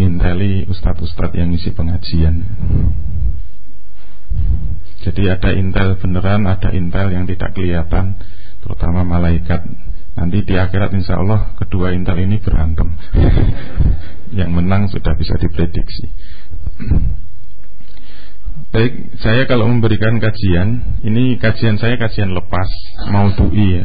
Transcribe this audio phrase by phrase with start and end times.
[0.00, 2.40] menginteli ustadz-ustadz yang isi pengajian.
[5.04, 8.16] Jadi ada intel beneran, ada intel yang tidak kelihatan,
[8.64, 9.60] terutama malaikat.
[10.16, 12.96] Nanti di akhirat insya Allah kedua intel ini berantem.
[14.40, 16.08] yang menang sudah bisa diprediksi.
[18.72, 22.68] Baik, saya kalau memberikan kajian, ini kajian saya kajian lepas,
[23.12, 23.84] mau dui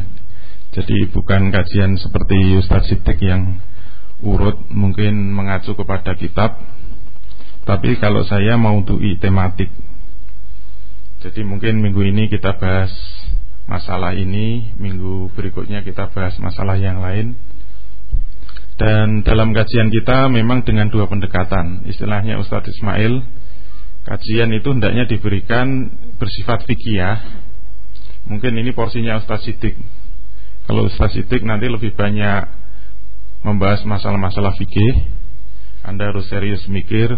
[0.72, 3.60] Jadi bukan kajian seperti Ustaz Siddiq yang
[4.24, 6.56] urut mungkin mengacu kepada kitab,
[7.66, 9.68] tapi kalau saya mau dui tematik.
[11.20, 12.92] Jadi mungkin minggu ini kita bahas
[13.66, 17.34] masalah ini, minggu berikutnya kita bahas masalah yang lain.
[18.76, 23.24] Dan dalam kajian kita memang dengan dua pendekatan, istilahnya Ustadz Ismail
[24.06, 27.02] kajian itu hendaknya diberikan bersifat fikih
[28.26, 29.78] Mungkin ini porsinya Ustaz Sidik.
[30.66, 32.65] Kalau Ustaz Sidik nanti lebih banyak
[33.46, 35.06] membahas masalah-masalah fikih.
[35.86, 37.14] Anda harus serius mikir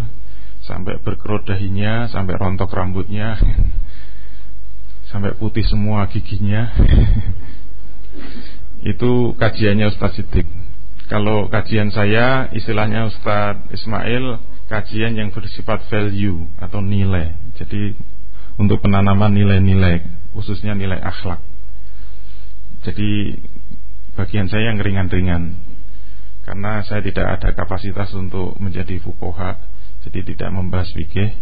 [0.68, 3.40] sampai berkerut dahinya, sampai rontok rambutnya,
[5.10, 6.68] sampai putih semua giginya.
[8.92, 10.44] itu kajiannya Ustaz Sidik.
[11.08, 14.36] Kalau kajian saya istilahnya Ustaz Ismail
[14.68, 17.32] kajian yang bersifat value atau nilai.
[17.56, 17.96] Jadi
[18.60, 20.04] untuk penanaman nilai-nilai,
[20.36, 21.40] khususnya nilai akhlak.
[22.84, 23.40] Jadi
[24.12, 25.67] bagian saya yang ringan-ringan.
[26.48, 29.60] Karena saya tidak ada kapasitas untuk menjadi fukoha,
[30.08, 31.36] jadi tidak membahas fikih.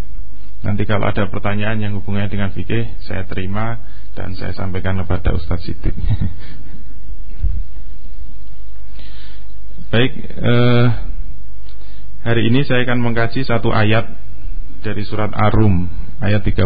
[0.66, 3.78] Nanti kalau ada pertanyaan yang hubungannya dengan fikih, saya terima
[4.18, 5.94] dan saya sampaikan kepada Ustadz Sidik.
[9.94, 10.86] Baik, eh,
[12.26, 14.10] Hari ini saya akan mengkaji satu ayat
[14.82, 15.86] dari surat Ar-Rum
[16.18, 16.58] ayat 30.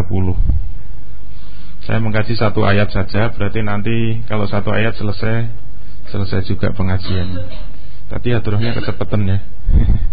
[1.85, 5.53] Saya mengkaji satu ayat saja, berarti nanti kalau satu ayat selesai
[6.09, 7.45] selesai juga pengajian.
[8.11, 9.39] Tapi aturannya kecepatan ya.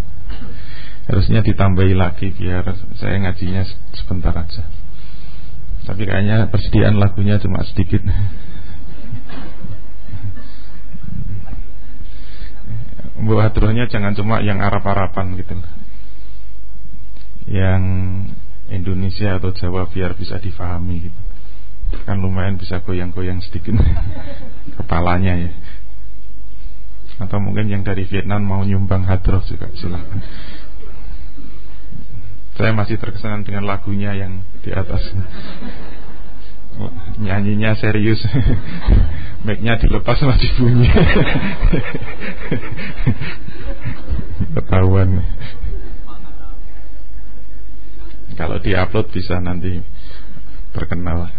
[1.11, 2.63] Harusnya ditambahi lagi biar
[2.95, 4.63] saya ngajinya sebentar aja.
[5.83, 7.99] Tapi kayaknya persediaan lagunya cuma sedikit.
[13.19, 15.59] Buah hadrohnya jangan cuma yang Arab-Araban gitu
[17.51, 17.83] Yang
[18.71, 21.19] Indonesia atau Jawa biar bisa difahami gitu
[22.07, 23.75] Kan lumayan bisa goyang-goyang sedikit
[24.79, 25.51] Kepalanya ya
[27.19, 30.23] Atau mungkin yang dari Vietnam mau nyumbang hadroh juga silahkan
[32.55, 34.99] Saya masih terkesan dengan lagunya yang di atas.
[37.19, 38.19] Nyanyinya serius.
[39.47, 40.91] Mic-nya dilepas masih bunyi.
[44.59, 45.23] Ketahuan.
[48.35, 49.79] Kalau diupload bisa nanti
[50.69, 51.33] Terkenal.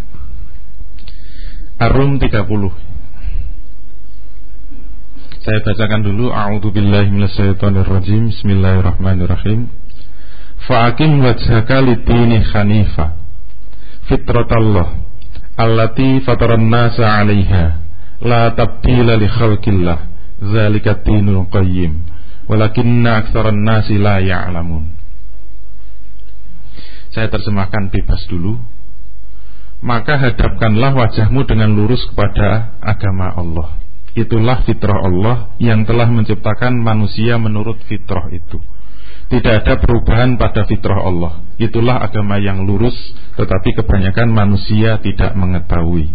[1.80, 2.89] Arum 30
[5.40, 6.28] Saya bacakan dulu.
[6.28, 9.72] A'udzubillahi minasyaitonirrajim Bismillahirrahmanirrahim.
[10.68, 13.16] Fa'akim wajhaka litini khanifah
[14.04, 15.00] Fitratallah
[15.56, 17.64] allati fataran nasa 'alaiha
[18.20, 20.12] la tabdila li khalqillah.
[20.44, 22.04] Zalika dinul qayyim.
[22.44, 24.92] Walakinna aktsaran nasi la ya'lamun.
[27.16, 28.60] Saya terjemahkan bebas dulu.
[29.80, 33.80] Maka hadapkanlah wajahmu dengan lurus kepada agama Allah
[34.18, 38.58] itulah fitrah Allah yang telah menciptakan manusia menurut fitrah itu
[39.30, 41.46] tidak ada perubahan pada fitrah Allah.
[41.54, 42.98] Itulah agama yang lurus,
[43.38, 46.10] tetapi kebanyakan manusia tidak mengetahui.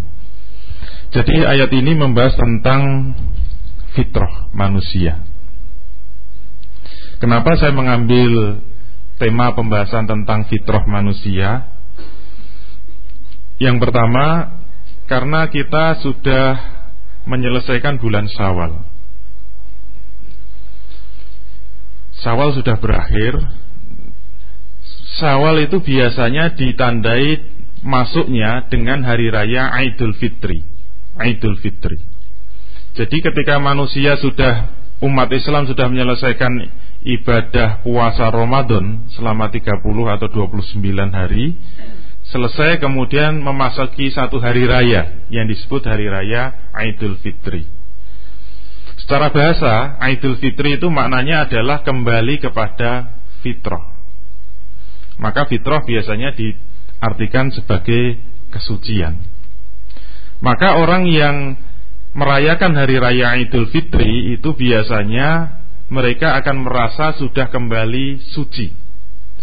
[1.16, 3.16] Jadi ayat ini membahas tentang
[3.96, 5.24] fitrah manusia.
[7.24, 8.60] Kenapa saya mengambil
[9.16, 11.72] tema pembahasan tentang fitrah manusia?
[13.64, 14.60] Yang pertama,
[15.08, 16.60] karena kita sudah
[17.26, 18.86] menyelesaikan bulan Syawal.
[22.22, 23.38] Sawal sudah berakhir.
[25.20, 27.40] Sawal itu biasanya ditandai
[27.86, 30.64] masuknya dengan hari raya Idul Fitri.
[31.22, 32.02] Idul Fitri.
[32.96, 36.72] Jadi ketika manusia sudah Umat Islam sudah menyelesaikan
[37.04, 40.80] ibadah puasa Ramadan Selama 30 atau 29
[41.12, 41.52] hari
[42.36, 47.64] Selesai kemudian memasuki satu hari raya Yang disebut hari raya Idul Fitri
[49.00, 53.94] Secara bahasa, Idul Fitri itu maknanya adalah kembali kepada fitrah.
[55.22, 58.18] Maka fitrah biasanya diartikan sebagai
[58.50, 59.22] kesucian.
[60.42, 61.54] Maka orang yang
[62.18, 65.62] merayakan hari raya Idul Fitri itu biasanya
[65.94, 68.74] mereka akan merasa sudah kembali suci,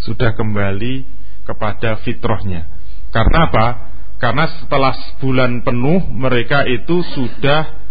[0.03, 1.07] sudah kembali
[1.47, 2.82] kepada fitrahnya.
[3.13, 3.65] Karena apa?
[4.17, 7.83] Karena setelah bulan penuh mereka itu sudah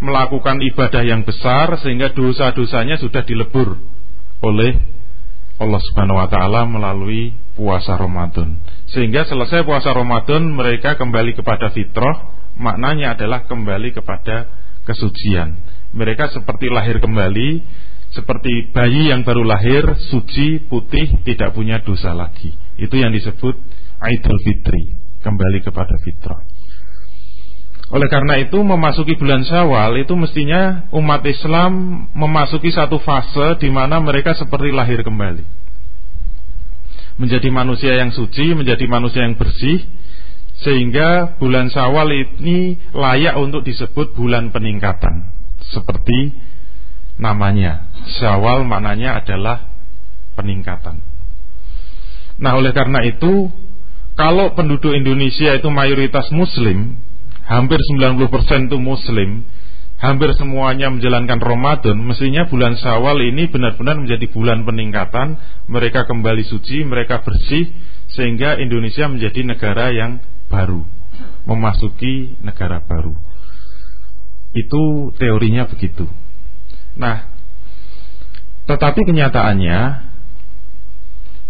[0.00, 3.76] melakukan ibadah yang besar sehingga dosa-dosanya sudah dilebur
[4.40, 4.72] oleh
[5.60, 8.64] Allah Subhanahu wa taala melalui puasa Ramadan.
[8.88, 14.48] Sehingga selesai puasa Ramadan mereka kembali kepada fitrah, maknanya adalah kembali kepada
[14.88, 15.60] kesucian.
[15.92, 17.60] Mereka seperti lahir kembali,
[18.16, 22.56] seperti bayi yang baru lahir, suci, putih, tidak punya dosa lagi.
[22.80, 23.60] Itu yang disebut
[24.00, 26.40] Idul Fitri, kembali kepada fitrah.
[27.90, 33.98] Oleh karena itu memasuki bulan Syawal itu mestinya umat Islam memasuki satu fase di mana
[33.98, 35.42] mereka seperti lahir kembali.
[37.18, 39.82] Menjadi manusia yang suci, menjadi manusia yang bersih
[40.62, 45.34] sehingga bulan Syawal ini layak untuk disebut bulan peningkatan.
[45.74, 46.30] Seperti
[47.18, 47.90] namanya.
[48.22, 49.66] Syawal maknanya adalah
[50.38, 51.02] peningkatan.
[52.40, 53.52] Nah, oleh karena itu
[54.18, 56.98] kalau penduduk Indonesia itu mayoritas muslim,
[57.46, 59.44] hampir 90% itu muslim,
[60.00, 65.36] hampir semuanya menjalankan Ramadan, mestinya bulan Syawal ini benar-benar menjadi bulan peningkatan,
[65.68, 67.68] mereka kembali suci, mereka bersih
[68.10, 70.18] sehingga Indonesia menjadi negara yang
[70.50, 70.82] baru,
[71.46, 73.14] memasuki negara baru.
[74.50, 76.10] Itu teorinya begitu.
[76.98, 77.30] Nah,
[78.66, 80.09] tetapi kenyataannya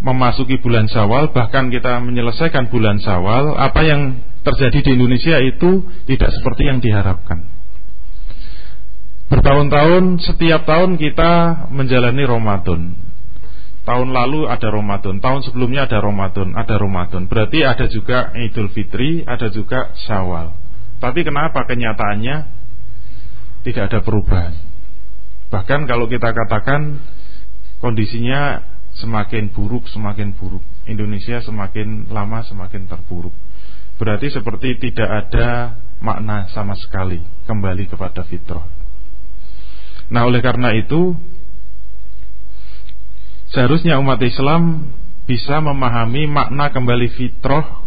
[0.01, 6.33] memasuki bulan Syawal bahkan kita menyelesaikan bulan Syawal apa yang terjadi di Indonesia itu tidak
[6.33, 7.45] seperti yang diharapkan.
[9.31, 12.81] Bertahun-tahun setiap tahun kita menjalani Ramadan.
[13.81, 17.31] Tahun lalu ada Ramadan, tahun sebelumnya ada Ramadan, ada Ramadan.
[17.31, 20.53] Berarti ada juga Idul Fitri, ada juga Syawal.
[21.01, 22.37] Tapi kenapa kenyataannya
[23.65, 24.53] tidak ada perubahan?
[25.49, 27.01] Bahkan kalau kita katakan
[27.81, 28.70] kondisinya
[29.01, 30.63] semakin buruk, semakin buruk.
[30.85, 33.33] Indonesia semakin lama semakin terpuruk.
[33.97, 38.65] Berarti seperti tidak ada makna sama sekali kembali kepada fitrah.
[40.11, 41.15] Nah, oleh karena itu
[43.53, 44.91] seharusnya umat Islam
[45.29, 47.85] bisa memahami makna kembali fitrah,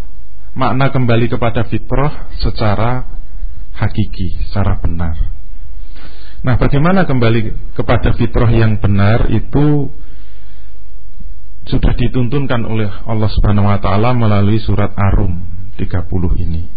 [0.56, 3.04] makna kembali kepada fitrah secara
[3.75, 5.18] hakiki, secara benar.
[6.44, 9.92] Nah, bagaimana kembali kepada fitrah yang benar itu
[11.63, 15.39] sudah dituntunkan oleh Allah Subhanahu wa taala melalui surat Ar-Rum
[15.80, 16.68] 30 ini.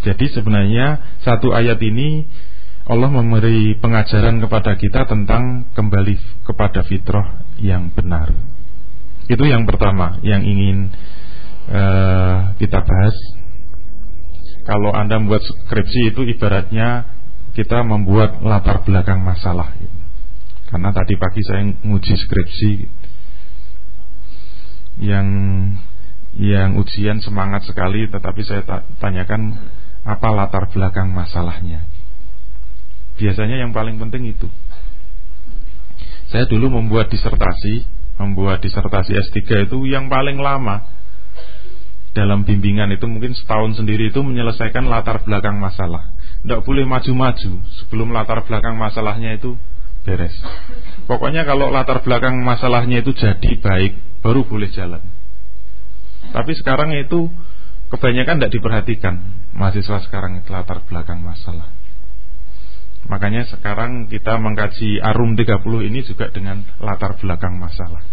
[0.00, 2.24] Jadi sebenarnya satu ayat ini
[2.88, 8.32] Allah memberi pengajaran kepada kita tentang kembali kepada fitrah yang benar.
[9.28, 10.90] Itu yang pertama yang ingin
[11.68, 13.16] uh, kita bahas.
[14.64, 17.04] Kalau Anda membuat skripsi itu ibaratnya
[17.52, 19.70] kita membuat latar belakang masalah.
[20.70, 22.70] Karena tadi pagi saya nguji skripsi
[25.00, 25.26] yang
[26.36, 28.62] yang ujian semangat sekali tetapi saya
[29.02, 29.58] tanyakan
[30.06, 31.84] apa latar belakang masalahnya.
[33.18, 34.48] Biasanya yang paling penting itu.
[36.30, 37.84] Saya dulu membuat disertasi,
[38.16, 40.86] membuat disertasi S3 itu yang paling lama
[42.10, 46.10] dalam bimbingan itu mungkin setahun sendiri itu menyelesaikan latar belakang masalah.
[46.40, 49.58] Tidak boleh maju-maju sebelum latar belakang masalahnya itu
[50.06, 50.32] beres.
[51.10, 55.02] Pokoknya kalau latar belakang masalahnya itu jadi baik, baru boleh jalan.
[56.30, 57.26] Tapi sekarang itu
[57.90, 59.14] kebanyakan tidak diperhatikan
[59.50, 61.74] mahasiswa sekarang latar belakang masalah.
[63.10, 68.06] Makanya sekarang kita mengkaji Arum 30 ini juga dengan latar belakang masalah.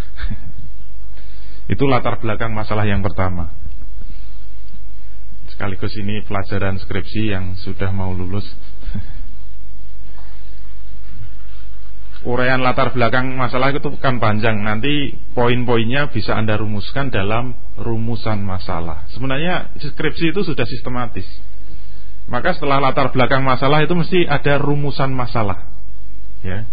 [1.73, 3.53] itu latar belakang masalah yang pertama.
[5.53, 8.49] Sekaligus ini pelajaran skripsi yang sudah mau lulus
[12.25, 14.63] uraian latar belakang masalah itu kan panjang.
[14.63, 19.05] Nanti poin-poinnya bisa Anda rumuskan dalam rumusan masalah.
[19.13, 21.27] Sebenarnya skripsi itu sudah sistematis.
[22.27, 25.69] Maka setelah latar belakang masalah itu mesti ada rumusan masalah.
[26.43, 26.67] Ya.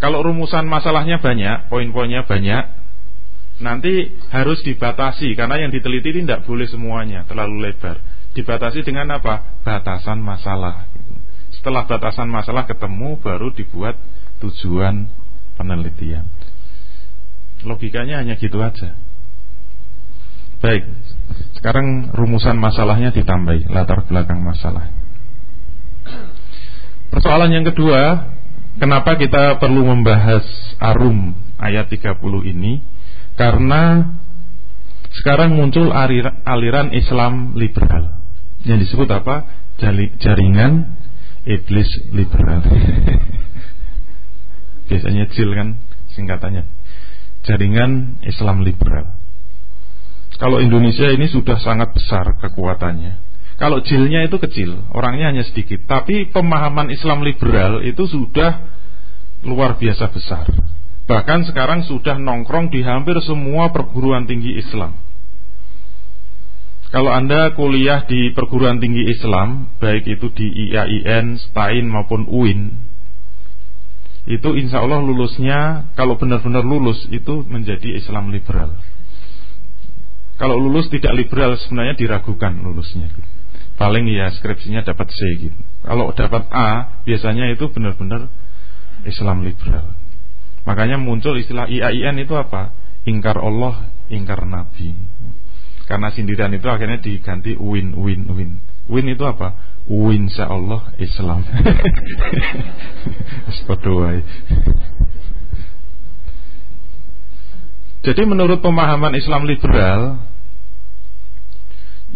[0.00, 2.64] Kalau rumusan masalahnya banyak, poin-poinnya banyak,
[3.62, 8.02] nanti harus dibatasi karena yang diteliti tidak boleh semuanya terlalu lebar.
[8.32, 9.62] Dibatasi dengan apa?
[9.62, 10.88] Batasan masalah.
[11.62, 13.94] Setelah batasan masalah ketemu baru dibuat
[14.42, 15.06] tujuan
[15.54, 16.26] penelitian.
[17.62, 18.98] Logikanya hanya gitu aja.
[20.58, 20.90] Baik,
[21.54, 24.90] sekarang rumusan masalahnya ditambahi latar belakang masalah.
[27.14, 28.26] Persoalan yang kedua,
[28.82, 30.42] kenapa kita perlu membahas
[30.82, 31.30] Arum
[31.62, 32.82] ayat 30 ini?
[33.38, 34.02] Karena
[35.14, 38.18] sekarang muncul aliran Islam liberal
[38.66, 39.46] yang disebut apa?
[40.18, 41.01] Jaringan
[41.46, 42.62] iblis liberal.
[44.92, 45.68] biasanya JIL kan
[46.12, 46.68] singkatannya.
[47.42, 49.18] Jaringan Islam liberal.
[50.38, 53.30] Kalau Indonesia ini sudah sangat besar kekuatannya.
[53.60, 55.86] Kalau jilnya itu kecil orangnya hanya sedikit.
[55.86, 58.58] Tapi pemahaman Islam liberal itu sudah
[59.46, 60.50] luar biasa besar.
[61.06, 64.98] Bahkan sekarang sudah nongkrong di hampir semua perguruan tinggi Islam.
[66.92, 72.92] Kalau Anda kuliah di perguruan tinggi Islam, baik itu di IAIN, STAIN maupun UIN,
[74.22, 78.78] itu insya Allah lulusnya, kalau benar-benar lulus, itu menjadi Islam liberal.
[80.38, 83.10] Kalau lulus tidak liberal sebenarnya diragukan lulusnya.
[83.74, 85.58] Paling ya skripsinya dapat C gitu.
[85.82, 88.30] Kalau dapat A, biasanya itu benar-benar
[89.02, 89.90] Islam liberal.
[90.62, 92.70] Makanya muncul istilah IAIN itu apa?
[93.02, 94.94] Ingkar Allah, ingkar Nabi.
[95.92, 98.64] Karena sindiran itu akhirnya diganti win win win.
[98.88, 99.60] Win itu apa?
[99.84, 101.44] Win Allah Islam.
[108.08, 110.16] Jadi menurut pemahaman Islam liberal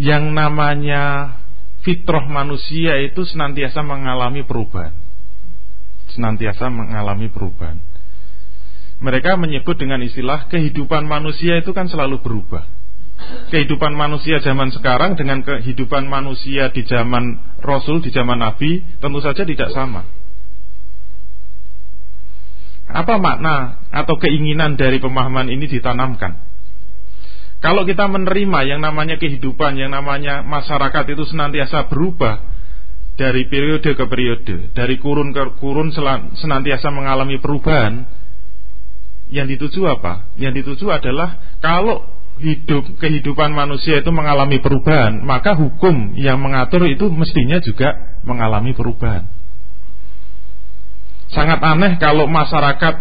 [0.00, 1.36] yang namanya
[1.84, 4.96] fitrah manusia itu senantiasa mengalami perubahan.
[6.16, 7.76] Senantiasa mengalami perubahan.
[9.04, 12.85] Mereka menyebut dengan istilah kehidupan manusia itu kan selalu berubah
[13.50, 19.42] kehidupan manusia zaman sekarang dengan kehidupan manusia di zaman Rasul, di zaman Nabi, tentu saja
[19.42, 20.04] tidak sama.
[22.86, 26.38] Apa makna atau keinginan dari pemahaman ini ditanamkan?
[27.58, 32.44] Kalau kita menerima yang namanya kehidupan, yang namanya masyarakat itu senantiasa berubah
[33.16, 35.90] dari periode ke periode, dari kurun ke kurun
[36.36, 38.06] senantiasa mengalami perubahan,
[39.32, 40.30] yang dituju apa?
[40.38, 47.08] Yang dituju adalah kalau hidup kehidupan manusia itu mengalami perubahan, maka hukum yang mengatur itu
[47.08, 49.24] mestinya juga mengalami perubahan.
[51.32, 52.94] Sangat aneh kalau masyarakat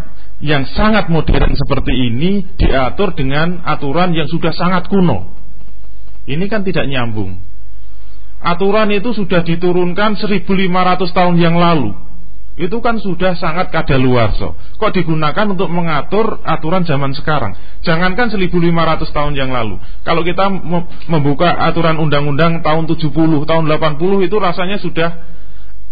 [0.43, 5.31] yang sangat modern seperti ini diatur dengan aturan yang sudah sangat kuno.
[6.25, 7.37] Ini kan tidak nyambung.
[8.41, 12.05] Aturan itu sudah diturunkan 1500 tahun yang lalu
[12.55, 14.55] itu kan sudah sangat kadaluarso.
[14.79, 17.51] Kok digunakan untuk mengatur aturan zaman sekarang?
[17.83, 19.75] Jangankan 1500 tahun yang lalu.
[20.07, 20.47] Kalau kita
[21.11, 23.11] membuka aturan undang-undang tahun 70,
[23.43, 25.09] tahun 80 itu rasanya sudah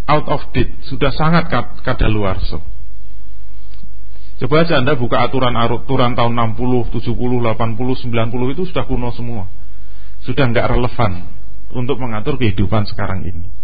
[0.08, 1.52] out of date, sudah sangat
[1.84, 2.64] kadaluarso.
[4.40, 9.52] Coba aja Anda buka aturan-aturan tahun 60, 70, 80, 90 itu sudah kuno semua.
[10.24, 11.28] Sudah nggak relevan
[11.76, 13.63] untuk mengatur kehidupan sekarang ini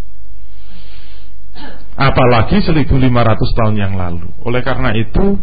[2.00, 2.96] apalagi 1500
[3.60, 4.32] tahun yang lalu.
[4.48, 5.36] Oleh karena itu,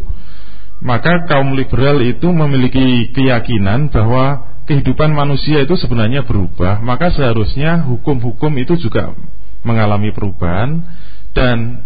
[0.81, 8.57] maka kaum liberal itu memiliki keyakinan bahwa kehidupan manusia itu sebenarnya berubah, maka seharusnya hukum-hukum
[8.57, 9.13] itu juga
[9.61, 10.81] mengalami perubahan
[11.37, 11.85] dan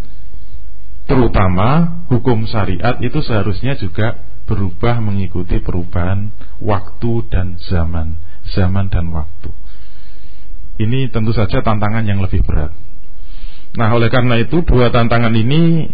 [1.03, 6.31] terutama hukum syariat itu seharusnya juga berubah mengikuti perubahan
[6.63, 8.15] waktu dan zaman,
[8.55, 9.51] zaman dan waktu.
[10.79, 12.73] Ini tentu saja tantangan yang lebih berat.
[13.71, 15.87] Nah oleh karena itu dua tantangan ini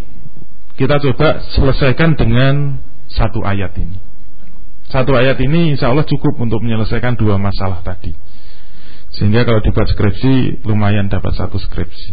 [0.74, 2.78] kita coba selesaikan dengan
[3.10, 3.98] satu ayat ini.
[4.88, 8.14] Satu ayat ini insya Allah cukup untuk menyelesaikan dua masalah tadi.
[9.12, 12.10] Sehingga kalau dibuat skripsi lumayan dapat satu skripsi.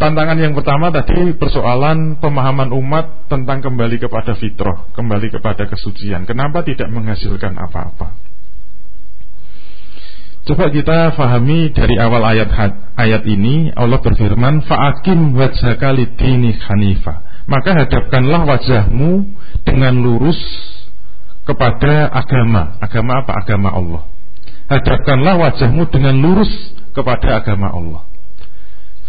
[0.00, 6.24] Tantangan yang pertama tadi persoalan pemahaman umat tentang kembali kepada fitrah, kembali kepada kesucian.
[6.24, 8.29] Kenapa tidak menghasilkan apa-apa?
[10.48, 12.48] Coba kita fahami dari awal ayat
[12.96, 17.44] ayat ini Allah berfirman fa'akim wajhaka lidini hanifah.
[17.44, 19.36] Maka hadapkanlah wajahmu
[19.68, 20.38] dengan lurus
[21.44, 22.78] kepada agama.
[22.80, 23.32] Agama apa?
[23.42, 24.02] Agama Allah.
[24.70, 26.50] Hadapkanlah wajahmu dengan lurus
[26.94, 28.02] kepada agama Allah.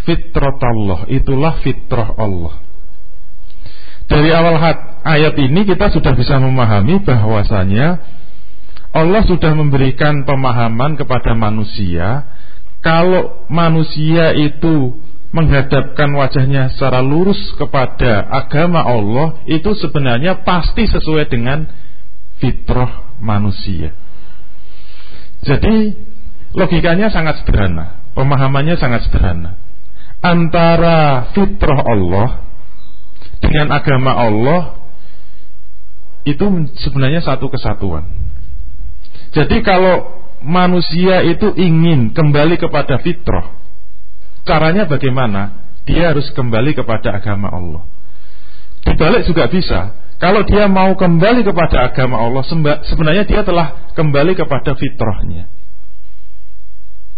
[0.02, 2.58] Fitrat Allah, itulah fitrah Allah.
[4.10, 4.58] Dari awal
[5.06, 8.02] ayat ini kita sudah bisa memahami bahwasanya
[8.92, 12.28] Allah sudah memberikan pemahaman kepada manusia
[12.84, 15.00] kalau manusia itu
[15.32, 21.72] menghadapkan wajahnya secara lurus kepada agama Allah itu sebenarnya pasti sesuai dengan
[22.44, 23.96] fitrah manusia.
[25.42, 25.96] Jadi
[26.52, 29.56] logikanya sangat sederhana, pemahamannya sangat sederhana.
[30.22, 32.30] Antara fitrah Allah
[33.40, 34.62] dengan agama Allah
[36.28, 36.46] itu
[36.82, 38.21] sebenarnya satu kesatuan.
[39.32, 43.56] Jadi kalau manusia itu ingin kembali kepada fitrah,
[44.44, 45.64] caranya bagaimana?
[45.88, 47.84] Dia harus kembali kepada agama Allah.
[48.86, 49.98] Dibalik juga bisa.
[50.22, 52.46] Kalau dia mau kembali kepada agama Allah,
[52.86, 55.50] sebenarnya dia telah kembali kepada fitrahnya.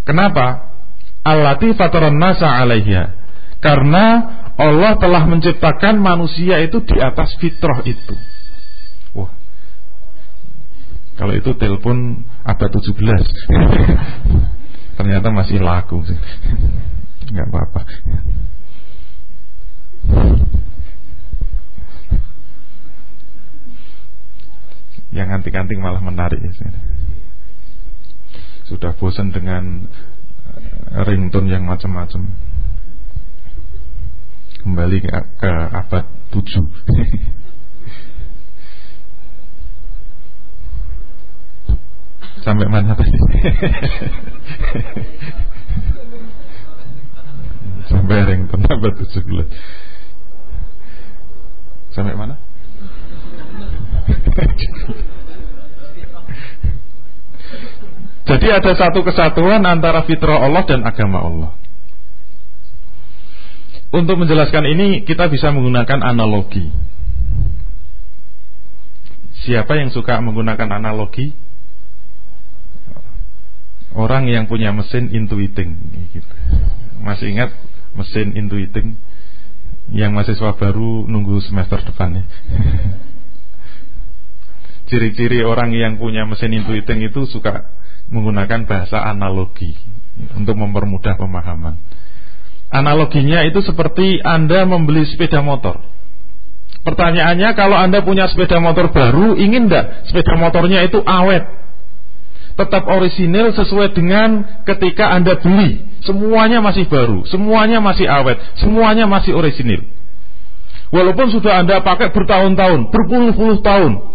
[0.07, 0.71] Kenapa?
[1.23, 3.11] Allati fataran nasa alaiha.
[3.59, 4.05] Karena
[4.55, 8.15] Allah telah menciptakan manusia itu di atas fitrah itu.
[11.13, 12.89] Kalau itu telepon abad 17
[14.97, 16.01] Ternyata masih laku
[17.33, 17.81] Gak apa-apa.
[25.13, 26.51] Yang anting-anting malah menarik ya,
[28.65, 29.85] Sudah bosan dengan
[30.93, 32.33] eh, Ringtone yang macam-macam.
[34.61, 37.37] Kembali ke, ke abad 7
[42.41, 43.13] Sampai mana tadi?
[47.93, 49.21] Sampai ringtone abad 17.
[51.93, 52.41] Sampai mana?
[58.23, 61.51] Jadi ada satu kesatuan antara fitrah Allah dan agama Allah.
[63.93, 66.73] Untuk menjelaskan ini kita bisa menggunakan analogi.
[69.45, 71.42] Siapa yang suka menggunakan analogi?
[73.93, 75.77] Orang yang punya mesin intuiting
[76.09, 76.33] gitu.
[77.01, 77.53] Masih ingat
[77.93, 78.97] mesin intuiting
[79.93, 82.25] yang mahasiswa baru nunggu semester depan ya.
[84.89, 87.69] Ciri-ciri orang yang punya mesin intuiting itu suka
[88.09, 89.77] menggunakan bahasa analogi
[90.33, 91.77] untuk mempermudah pemahaman.
[92.73, 95.85] Analoginya itu seperti Anda membeli sepeda motor.
[96.83, 101.62] Pertanyaannya kalau Anda punya sepeda motor baru, ingin tidak sepeda motornya itu awet?
[102.53, 105.89] Tetap orisinil sesuai dengan ketika Anda beli.
[106.03, 109.87] Semuanya masih baru, semuanya masih awet, semuanya masih orisinil.
[110.93, 114.13] Walaupun sudah Anda pakai bertahun-tahun, berpuluh-puluh tahun,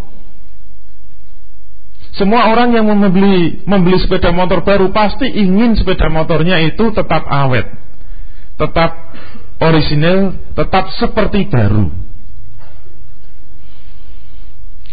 [2.15, 7.67] semua orang yang membeli membeli sepeda motor baru pasti ingin sepeda motornya itu tetap awet,
[8.55, 8.91] tetap
[9.59, 11.91] orisinil, tetap seperti baru.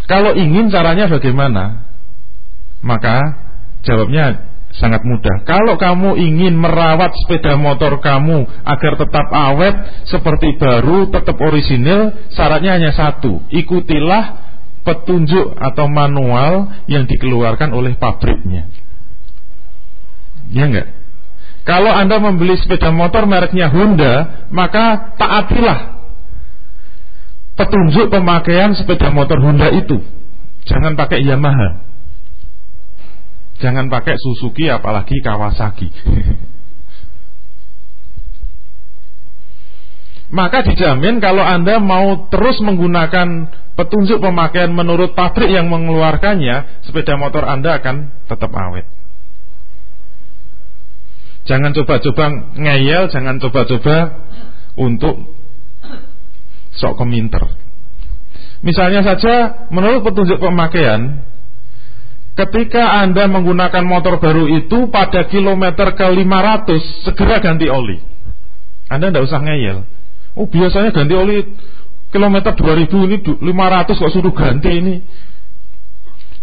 [0.06, 1.85] Kalau ingin caranya bagaimana?
[2.84, 3.16] Maka
[3.86, 5.44] jawabnya sangat mudah.
[5.48, 9.76] Kalau kamu ingin merawat sepeda motor kamu agar tetap awet,
[10.08, 13.40] seperti baru, tetap orisinil, syaratnya hanya satu.
[13.48, 14.44] Ikutilah
[14.84, 18.70] petunjuk atau manual yang dikeluarkan oleh pabriknya.
[20.52, 20.94] Ya enggak?
[21.66, 25.98] Kalau Anda membeli sepeda motor mereknya Honda, maka taatilah
[27.58, 29.98] petunjuk pemakaian sepeda motor Honda itu.
[30.70, 31.85] Jangan pakai Yamaha.
[33.56, 35.88] Jangan pakai Suzuki apalagi Kawasaki.
[40.26, 43.46] Maka dijamin kalau Anda mau terus menggunakan
[43.78, 48.90] petunjuk pemakaian menurut pabrik yang mengeluarkannya, sepeda motor Anda akan tetap awet.
[51.46, 54.26] Jangan coba-coba ngeyel, jangan coba-coba
[54.74, 55.30] untuk
[56.74, 57.46] sok keminter.
[58.66, 61.22] Misalnya saja, menurut petunjuk pemakaian,
[62.36, 67.96] ketika Anda menggunakan motor baru itu pada kilometer ke 500, segera ganti oli.
[68.92, 69.78] Anda tidak usah ngeyel.
[70.36, 71.42] Oh biasanya ganti oli
[72.12, 74.94] kilometer 2000 ini 500 kok suruh ganti ini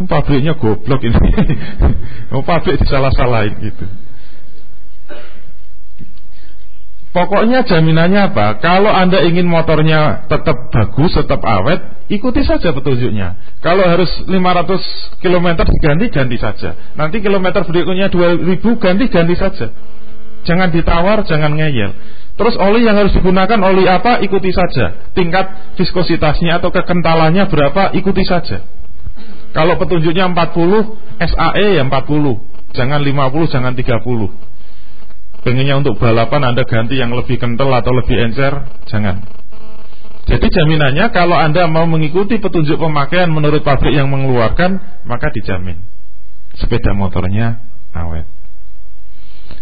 [0.06, 1.16] pabriknya goblok ini
[2.34, 3.86] oh, pabrik disalah-salahin gitu
[7.14, 8.58] Pokoknya jaminannya apa?
[8.58, 13.38] Kalau Anda ingin motornya tetap bagus, tetap awet, ikuti saja petunjuknya.
[13.62, 16.74] Kalau harus 500 km diganti, ganti saja.
[16.98, 19.70] Nanti kilometer berikutnya 2000 ganti, ganti saja.
[20.44, 21.94] Jangan ditawar, jangan ngeyel.
[22.34, 24.18] Terus oli yang harus digunakan oli apa?
[24.26, 25.14] Ikuti saja.
[25.14, 27.94] Tingkat viskositasnya atau kekentalannya berapa?
[27.94, 28.66] Ikuti saja.
[29.54, 32.74] Kalau petunjuknya 40, SAE ya 40.
[32.74, 34.34] Jangan 50, jangan 30.
[35.44, 39.28] Pengennya untuk balapan Anda ganti yang lebih kental atau lebih encer, jangan.
[40.24, 45.84] Jadi jaminannya kalau Anda mau mengikuti petunjuk pemakaian menurut pabrik yang mengeluarkan, maka dijamin
[46.56, 47.60] sepeda motornya
[47.92, 48.24] awet.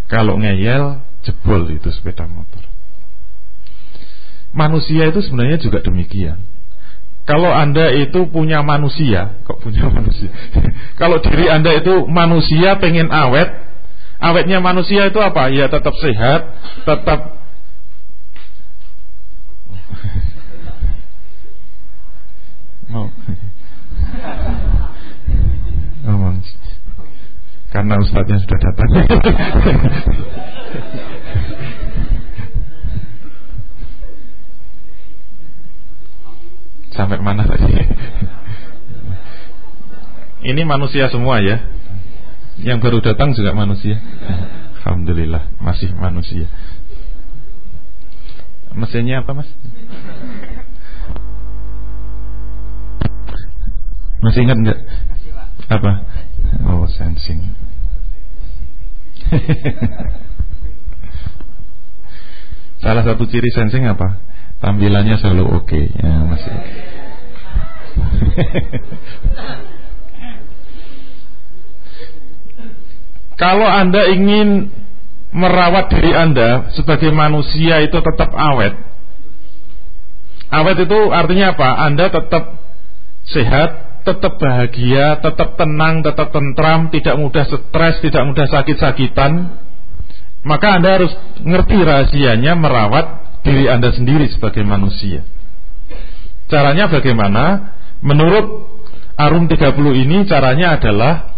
[0.05, 2.61] Kalau ngeyel, jebol itu sepeda motor.
[4.51, 6.37] Manusia itu sebenarnya juga demikian.
[7.23, 10.27] Kalau Anda itu punya manusia, kok punya manusia?
[10.99, 13.49] Kalau diri Anda itu manusia pengen awet,
[14.21, 15.49] awetnya manusia itu apa?
[15.49, 16.53] Ya tetap sehat,
[16.86, 17.41] tetap
[22.91, 23.07] mau
[26.05, 26.43] ngomong
[27.71, 28.89] karena ustadznya sudah datang
[36.91, 37.71] Sampai mana tadi?
[40.43, 41.63] Ini manusia semua ya.
[42.59, 44.01] Yang baru datang juga manusia.
[44.81, 46.49] Alhamdulillah masih manusia.
[48.75, 49.47] Mesinnya apa mas?
[54.21, 54.79] Masih ingat nggak?
[55.71, 55.91] Apa?
[56.67, 57.55] Oh sensing.
[62.81, 64.17] Salah satu ciri sensing apa?
[64.61, 65.89] Tampilannya selalu oke okay.
[65.89, 66.81] ya, masih okay.
[73.41, 74.69] Kalau Anda ingin
[75.34, 78.77] merawat diri Anda sebagai manusia itu tetap awet.
[80.54, 81.69] Awet itu artinya apa?
[81.89, 82.62] Anda tetap
[83.25, 89.58] sehat, tetap bahagia, tetap tenang, tetap tentram, tidak mudah stres, tidak mudah sakit-sakitan.
[90.45, 95.25] Maka Anda harus ngerti rahasianya merawat diri Anda sendiri sebagai manusia.
[96.45, 97.73] Caranya bagaimana?
[98.06, 98.69] Menurut
[99.17, 101.30] Arum 30 ini caranya adalah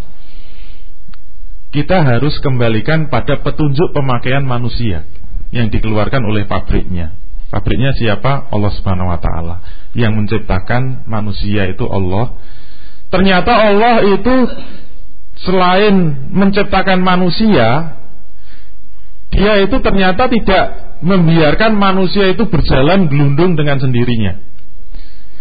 [1.74, 5.10] kita harus kembalikan pada petunjuk pemakaian manusia
[5.50, 7.18] yang dikeluarkan oleh pabriknya.
[7.50, 8.50] Pabriknya siapa?
[8.54, 9.56] Allah Subhanahu wa taala.
[9.98, 12.38] Yang menciptakan manusia itu Allah.
[13.10, 14.36] Ternyata Allah itu
[15.42, 17.98] selain menciptakan manusia,
[19.34, 20.66] dia itu ternyata tidak
[21.02, 24.38] membiarkan manusia itu berjalan gelundung dengan sendirinya.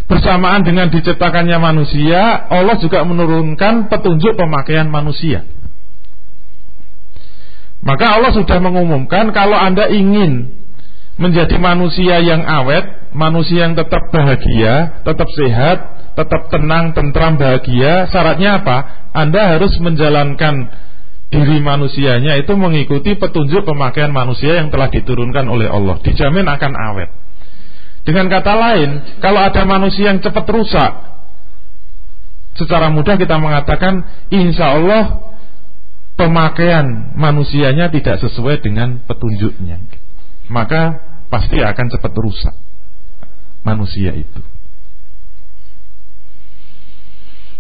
[0.09, 5.49] Bersamaan dengan diciptakannya manusia, Allah juga menurunkan petunjuk pemakaian manusia.
[7.83, 10.63] Maka Allah sudah mengumumkan kalau Anda ingin
[11.19, 15.79] menjadi manusia yang awet, manusia yang tetap bahagia, tetap sehat,
[16.15, 18.77] tetap tenang, tentram, bahagia, syaratnya apa?
[19.13, 20.71] Anda harus menjalankan
[21.33, 25.97] diri manusianya itu mengikuti petunjuk pemakaian manusia yang telah diturunkan oleh Allah.
[26.05, 27.11] Dijamin akan awet.
[28.05, 28.91] Dengan kata lain,
[29.25, 30.93] kalau ada manusia yang cepat rusak,
[32.59, 35.32] secara mudah kita mengatakan, insya Allah
[36.23, 39.83] pemakaian manusianya tidak sesuai dengan petunjuknya.
[40.47, 42.55] Maka pasti akan cepat rusak
[43.67, 44.43] manusia itu.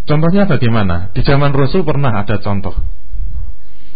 [0.07, 1.11] Contohnya bagaimana?
[1.15, 2.75] Di zaman Rasul pernah ada contoh.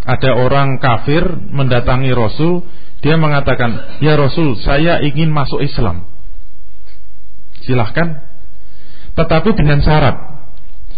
[0.06, 2.62] Ada orang kafir mendatangi Rasul
[3.02, 6.06] dia mengatakan ya Rasul saya ingin masuk Islam.
[7.62, 8.22] Silahkan.
[9.18, 10.36] Tetapi dengan syarat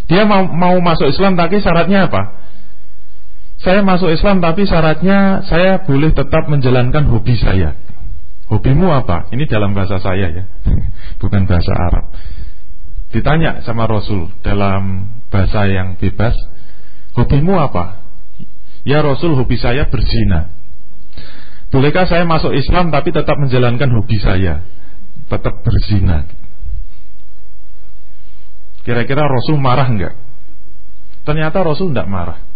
[0.08, 2.22] dia mau, mau masuk Islam tapi syaratnya apa
[3.58, 7.74] saya masuk Islam tapi syaratnya saya boleh tetap menjalankan hobi saya.
[8.48, 9.28] Hobimu apa?
[9.34, 10.44] Ini dalam bahasa saya ya,
[11.20, 12.14] bukan bahasa Arab.
[13.12, 16.32] Ditanya sama Rasul dalam bahasa yang bebas,
[17.12, 18.00] hobimu apa?
[18.88, 20.48] Ya Rasul, hobi saya berzina.
[21.68, 24.64] Bolehkah saya masuk Islam tapi tetap menjalankan hobi saya?
[25.28, 26.24] Tetap berzina.
[28.80, 30.16] Kira-kira Rasul marah enggak?
[31.28, 32.47] Ternyata Rasul enggak marah.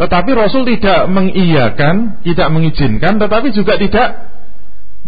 [0.00, 4.32] Tetapi Rasul tidak mengiyakan, tidak mengizinkan, tetapi juga tidak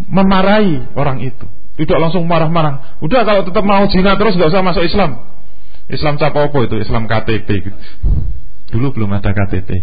[0.05, 1.49] memarahi orang itu.
[1.81, 3.01] Tidak langsung marah-marah.
[3.01, 5.25] Udah kalau tetap mau zina terus nggak usah masuk Islam.
[5.89, 7.73] Islam capopo itu, Islam KTP.
[8.69, 9.73] Dulu belum ada KTP.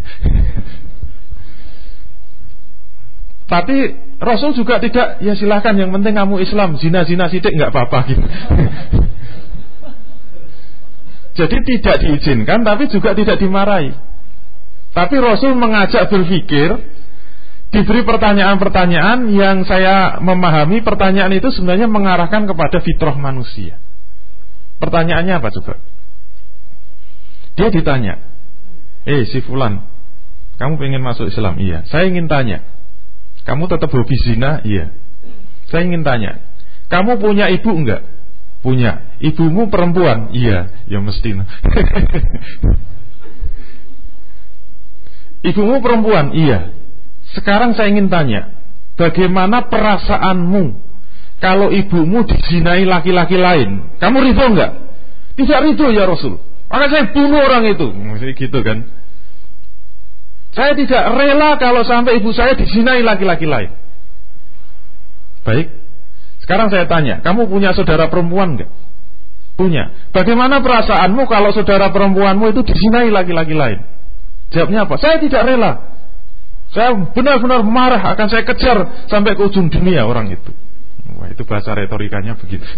[3.50, 3.78] Tapi
[4.22, 8.22] Rasul juga tidak, ya silahkan yang penting kamu Islam, zina-zina sidik nggak apa-apa gitu.
[11.40, 14.09] Jadi tidak diizinkan tapi juga tidak dimarahi.
[14.94, 16.70] Tapi Rasul mengajak berpikir
[17.70, 23.78] Diberi pertanyaan-pertanyaan yang saya memahami Pertanyaan itu sebenarnya mengarahkan kepada fitrah manusia
[24.82, 25.74] Pertanyaannya apa coba?
[27.54, 28.18] Dia ditanya
[29.06, 29.86] Eh si Fulan
[30.58, 31.62] Kamu pengen masuk Islam?
[31.62, 32.66] Iya Saya ingin tanya
[33.46, 34.66] Kamu tetap hobi zina?
[34.66, 34.90] Iya
[35.70, 36.42] Saya ingin tanya
[36.90, 38.02] Kamu punya ibu enggak?
[38.66, 40.34] Punya Ibumu perempuan?
[40.34, 41.38] Iya Ya mesti
[45.40, 46.36] Ibumu perempuan?
[46.36, 46.76] Iya.
[47.32, 48.52] Sekarang saya ingin tanya,
[49.00, 50.76] bagaimana perasaanmu
[51.40, 53.96] kalau ibumu dizinai laki-laki lain?
[54.02, 54.72] Kamu ridho enggak?
[55.40, 56.42] Tidak ridho ya Rasul.
[56.68, 57.88] Maka saya bunuh orang itu.
[57.88, 58.78] Maksudnya gitu kan.
[60.52, 63.72] Saya tidak rela kalau sampai ibu saya dizinai laki-laki lain.
[65.48, 65.72] Baik.
[66.44, 68.70] Sekarang saya tanya, kamu punya saudara perempuan enggak?
[69.56, 69.92] Punya.
[70.12, 73.80] Bagaimana perasaanmu kalau saudara perempuanmu itu dizinai laki-laki lain?
[74.50, 74.98] Jawabnya apa?
[74.98, 75.72] Saya tidak rela.
[76.70, 80.52] Saya benar-benar marah akan saya kejar sampai ke ujung dunia orang itu.
[81.18, 82.62] Wah, itu bahasa retorikanya begitu.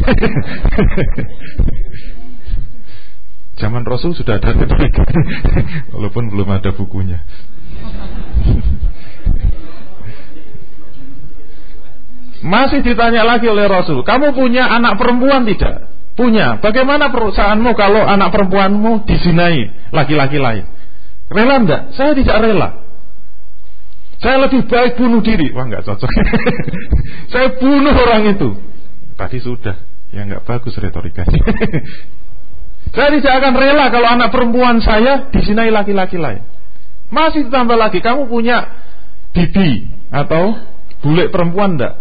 [3.60, 5.04] Zaman Rasul sudah ada retorika.
[5.94, 7.20] Walaupun belum ada bukunya.
[12.42, 15.94] Masih ditanya lagi oleh Rasul, kamu punya anak perempuan tidak?
[16.18, 16.58] Punya.
[16.58, 20.66] Bagaimana perusahaanmu kalau anak perempuanmu dizinai laki-laki lain?
[21.32, 21.82] Rela enggak?
[21.96, 22.84] Saya tidak rela.
[24.20, 25.50] Saya lebih baik bunuh diri.
[25.56, 26.12] Wah enggak cocok.
[27.34, 28.60] saya bunuh orang itu.
[29.16, 29.80] Tadi sudah.
[30.12, 31.40] Ya enggak bagus retorikanya.
[32.96, 36.44] saya tidak akan rela kalau anak perempuan saya disinai laki-laki lain.
[37.08, 38.68] Masih ditambah lagi, kamu punya
[39.32, 40.60] bibi atau
[41.00, 41.96] bule perempuan enggak?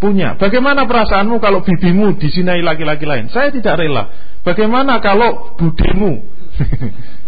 [0.00, 0.38] Punya.
[0.38, 3.28] Bagaimana perasaanmu kalau bibimu disinai laki-laki lain?
[3.28, 4.08] Saya tidak rela.
[4.46, 6.24] Bagaimana kalau budimu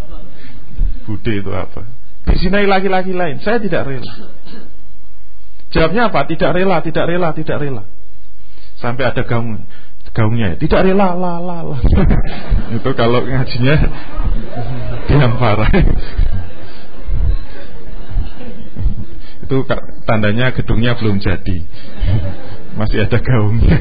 [1.02, 2.02] Bude itu apa?
[2.26, 3.42] dizinai laki-laki lain.
[3.42, 4.14] Saya tidak rela.
[5.72, 6.26] Jawabnya apa?
[6.28, 7.82] Tidak rela, tidak rela, tidak rela.
[8.78, 9.66] Sampai ada gaung
[10.12, 10.60] gaungnya ya.
[10.60, 11.78] Tidak rela, la la la.
[12.76, 13.76] Itu kalau ngajinya
[15.08, 15.72] diam parah.
[19.48, 19.64] Itu
[20.04, 21.64] tandanya gedungnya belum jadi.
[22.76, 23.78] Masih ada gaungnya.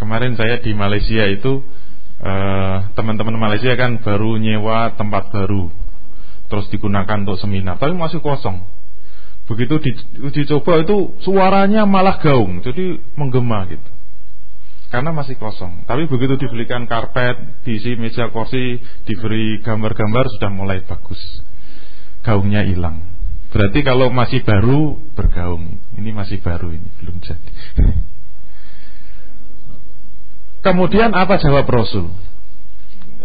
[0.00, 1.62] Kemarin saya di Malaysia itu
[2.94, 5.74] teman-teman Malaysia kan baru nyewa tempat baru
[6.46, 8.62] terus digunakan untuk seminar tapi masih kosong.
[9.50, 9.90] Begitu di,
[10.30, 13.90] dicoba itu suaranya malah gaung jadi menggema gitu.
[14.92, 15.88] Karena masih kosong.
[15.88, 18.76] Tapi begitu dibelikan karpet diisi meja kursi
[19.08, 21.18] diberi gambar-gambar sudah mulai bagus.
[22.22, 23.02] Gaungnya hilang.
[23.50, 25.80] Berarti kalau masih baru bergaung.
[25.96, 27.50] Ini masih baru ini belum jadi
[30.62, 32.06] Kemudian apa jawab Rasul?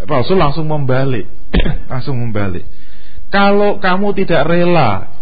[0.10, 1.30] Rasul langsung membalik,
[1.91, 2.65] langsung membalik.
[3.30, 5.13] Kalau kamu tidak rela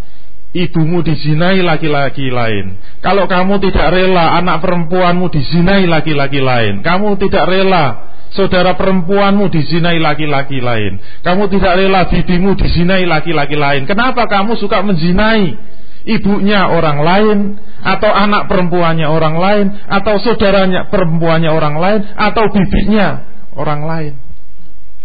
[0.55, 7.43] ibumu dizinai laki-laki lain, kalau kamu tidak rela anak perempuanmu dizinai laki-laki lain, kamu tidak
[7.51, 13.83] rela saudara perempuanmu dizinai laki-laki lain, kamu tidak rela bibimu dizinai laki-laki lain.
[13.83, 15.74] Kenapa kamu suka menzinai?
[16.05, 17.37] Ibunya orang lain
[17.81, 23.25] atau anak perempuannya orang lain atau saudaranya perempuannya orang lain atau bibinya
[23.57, 24.13] orang lain.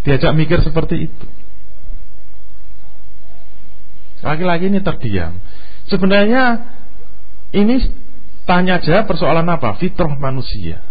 [0.04, 1.26] Diajak mikir seperti itu.
[4.20, 5.40] Laki-laki ini terdiam.
[5.88, 6.68] Sebenarnya
[7.56, 7.80] ini
[8.44, 9.80] tanya aja persoalan apa?
[9.80, 10.84] Fitrah manusia.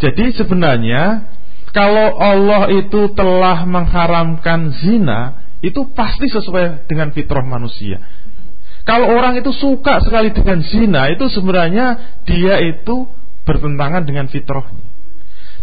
[0.00, 1.32] Jadi sebenarnya
[1.74, 7.98] kalau Allah itu telah mengharamkan zina, itu pasti sesuai dengan fitrah manusia.
[8.84, 13.08] Kalau orang itu suka sekali dengan zina, itu sebenarnya dia itu
[13.48, 14.84] bertentangan dengan fitrahnya.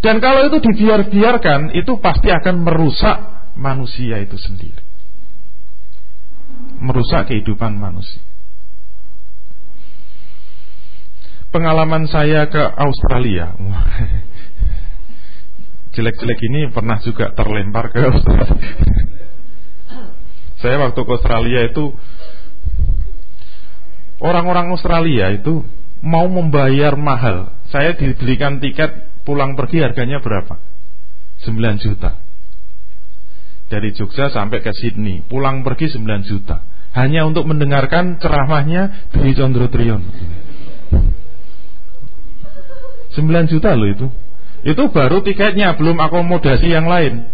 [0.02, 3.18] Dan kalau itu dibiar-biarkan, itu pasti akan merusak
[3.54, 4.82] manusia itu sendiri.
[6.82, 8.26] Merusak kehidupan manusia.
[11.54, 13.54] Pengalaman saya ke Australia.
[15.94, 18.56] Jelek-jelek ini pernah juga terlempar ke Australia.
[20.62, 21.92] Saya waktu ke Australia itu
[24.22, 25.66] Orang-orang Australia itu
[26.06, 27.58] mau membayar mahal.
[27.74, 30.62] Saya dibelikan tiket pulang pergi harganya berapa?
[31.42, 32.22] 9 juta.
[33.66, 36.62] Dari Jogja sampai ke Sydney, pulang pergi 9 juta.
[36.94, 40.04] Hanya untuk mendengarkan ceramahnya Dwi Condro Triyon.
[43.18, 44.08] 9 juta loh itu.
[44.62, 47.26] Itu baru tiketnya, belum akomodasi yang lain.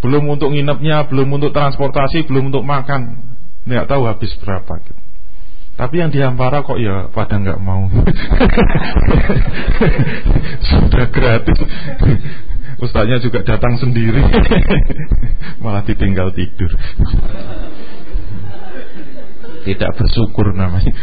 [0.00, 3.20] Belum untuk nginepnya, belum untuk transportasi, belum untuk makan.
[3.68, 5.03] Nggak tahu habis berapa gitu.
[5.74, 7.90] Tapi yang diampara kok ya pada nggak mau.
[10.70, 11.58] Sudah gratis.
[12.78, 14.22] Ustaznya juga datang sendiri.
[15.62, 16.70] Malah ditinggal tidur.
[19.66, 20.94] Tidak bersyukur namanya.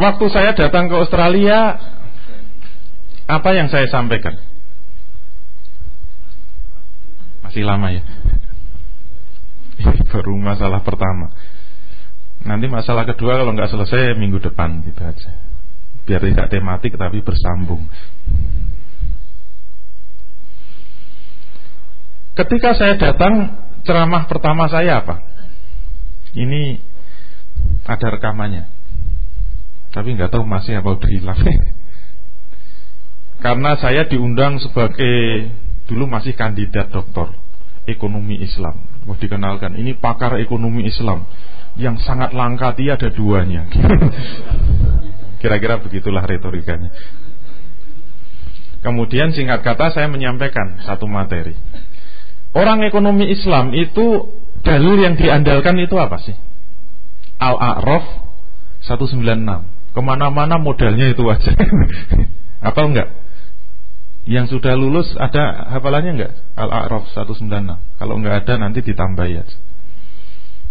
[0.00, 1.76] Waktu saya datang ke Australia,
[3.26, 4.38] apa yang saya sampaikan?
[7.44, 8.02] Masih lama ya.
[9.80, 11.32] Ini baru masalah pertama.
[12.40, 15.30] Nanti masalah kedua kalau nggak selesai minggu depan gitu aja.
[16.08, 17.84] Biar tidak tematik tapi bersambung.
[22.32, 25.20] Ketika saya datang ceramah pertama saya apa?
[26.32, 26.80] Ini
[27.84, 28.64] ada rekamannya.
[29.92, 31.40] Tapi nggak tahu masih apa udah hilang.
[33.44, 35.48] Karena saya diundang sebagai
[35.84, 37.36] dulu masih kandidat doktor
[37.84, 38.80] ekonomi Islam.
[39.04, 41.28] Wah dikenalkan, ini pakar ekonomi Islam
[41.78, 43.66] yang sangat langka dia ada duanya.
[45.40, 46.90] Kira-kira begitulah retorikanya.
[48.80, 51.52] Kemudian singkat kata saya menyampaikan satu materi.
[52.56, 54.32] Orang ekonomi Islam itu
[54.64, 56.34] dalil yang diandalkan itu apa sih?
[57.40, 58.04] Al-A'raf
[58.84, 59.96] 196.
[59.96, 61.52] Ke mana-mana modalnya itu aja.
[62.68, 63.08] apa enggak?
[64.28, 66.32] Yang sudah lulus ada hafalannya enggak?
[66.56, 68.00] Al-A'raf 196.
[68.00, 69.44] Kalau enggak ada nanti ditambah ya.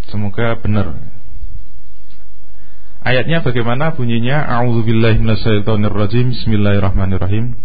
[0.10, 0.98] Semoga benar.
[3.06, 4.41] Ayatnya bagaimana bunyinya?
[4.60, 6.36] A'udzubillahi minasyaitonirrajim.
[6.36, 7.56] Bismillahirrahmanirrahim.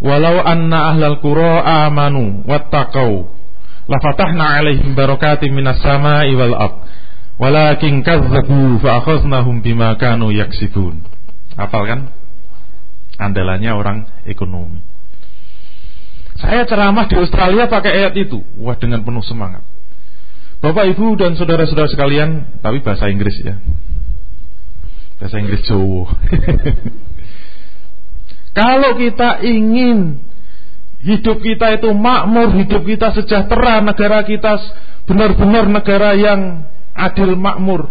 [0.00, 3.36] Walau anna ahlal qura amanu wattaqau
[3.84, 6.76] lafatahna 'alaihim barakatim minas sama'i wal ard.
[7.40, 11.04] Walakin kazzabu fa akhadnahum bima kanu yaksibun.
[11.56, 12.00] Hafal kan?
[13.20, 14.80] Andalannya orang ekonomi.
[16.40, 18.40] Saya ceramah di Australia pakai ayat itu.
[18.56, 19.60] Wah dengan penuh semangat.
[20.60, 23.56] Bapak Ibu dan saudara-saudara sekalian, tapi bahasa Inggris ya.
[25.16, 26.12] Bahasa Inggris Jawa.
[28.60, 30.20] Kalau kita ingin
[31.00, 34.60] hidup kita itu makmur, hidup kita sejahtera, negara kita
[35.08, 37.88] benar-benar negara yang adil makmur.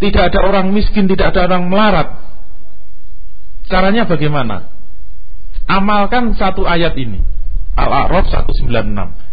[0.00, 2.08] Tidak ada orang miskin, tidak ada orang melarat.
[3.68, 4.72] Caranya bagaimana?
[5.68, 7.20] Amalkan satu ayat ini.
[7.76, 9.27] Al-A'raf 196.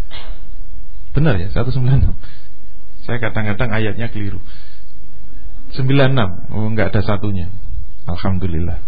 [1.15, 2.11] Benar ya, 196.
[3.07, 4.43] Saya kadang-kadang ayatnya keliru.
[5.71, 6.51] 96.
[6.51, 7.47] Oh, enggak ada satunya.
[8.03, 8.83] Alhamdulillah.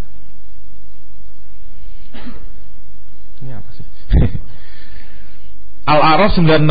[3.39, 3.85] Ini apa sih?
[5.95, 6.67] Al-A'raf 96.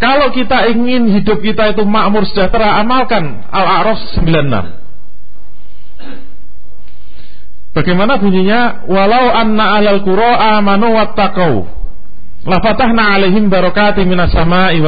[0.00, 4.80] Kalau kita ingin hidup kita itu makmur sejahtera, amalkan Al-A'raf 96.
[7.70, 8.84] Bagaimana bunyinya?
[8.90, 11.79] Walau anna alal qura amanu wattaqau
[12.44, 14.80] la fatahna alaihim barakati minas sama'i.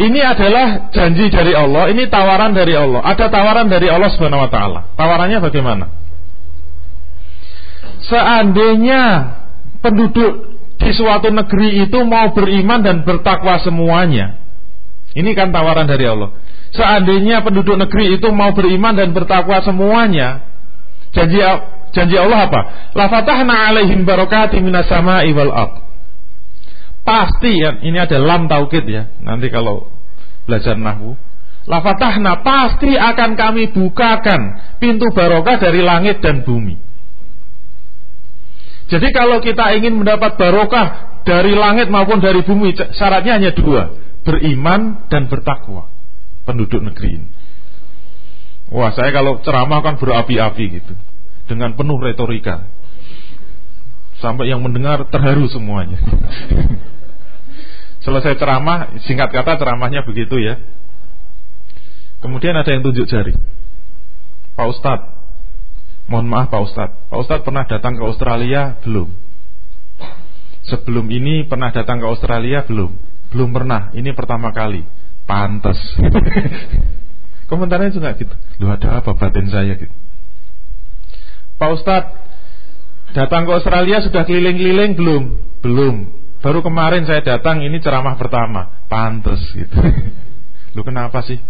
[0.00, 3.04] Ini adalah janji dari Allah, ini tawaran dari Allah.
[3.04, 4.80] Ada tawaran dari Allah Subhanahu wa taala.
[4.96, 5.92] Tawarannya bagaimana?
[8.00, 9.02] Seandainya
[9.84, 14.40] penduduk di suatu negeri itu mau beriman dan bertakwa semuanya.
[15.12, 16.32] Ini kan tawaran dari Allah.
[16.72, 20.48] Seandainya penduduk negeri itu mau beriman dan bertakwa semuanya,
[21.12, 21.44] janji
[21.94, 22.60] janji Allah apa?
[22.94, 25.74] La fatahna alaihim barakati minas sama'i wal ard.
[27.00, 29.08] Pasti ya, ini ada lam taukid ya.
[29.24, 29.88] Nanti kalau
[30.44, 31.16] belajar nahwu,
[31.66, 34.40] la fatahna pasti akan kami bukakan
[34.78, 36.76] pintu barokah dari langit dan bumi.
[38.90, 43.94] Jadi kalau kita ingin mendapat barokah dari langit maupun dari bumi, syaratnya hanya dua,
[44.26, 45.86] beriman dan bertakwa
[46.42, 47.28] penduduk negeri ini.
[48.70, 50.94] Wah, saya kalau ceramah kan berapi-api gitu,
[51.50, 52.70] dengan penuh retorika,
[54.22, 55.98] sampai yang mendengar terharu semuanya.
[58.06, 60.62] Selesai ceramah, singkat kata ceramahnya begitu ya.
[62.22, 63.34] Kemudian ada yang tunjuk jari.
[64.54, 65.20] Pak Ustadz,
[66.10, 68.74] Mohon maaf Pak Ustadz Pak Ustadz pernah datang ke Australia?
[68.82, 69.14] Belum
[70.66, 72.66] Sebelum ini pernah datang ke Australia?
[72.66, 72.90] Belum
[73.30, 74.82] Belum pernah, ini pertama kali
[75.22, 75.78] Pantes
[77.50, 79.94] Komentarnya juga gitu Lu ada apa batin saya gitu
[81.60, 82.20] Pak Ustadz
[83.10, 84.94] Datang ke Australia sudah keliling-keliling?
[84.94, 85.22] Belum?
[85.58, 85.96] Belum.
[86.40, 88.86] Baru kemarin saya datang ini ceramah pertama.
[88.86, 89.74] Pantes gitu.
[90.78, 91.42] Lu kenapa sih?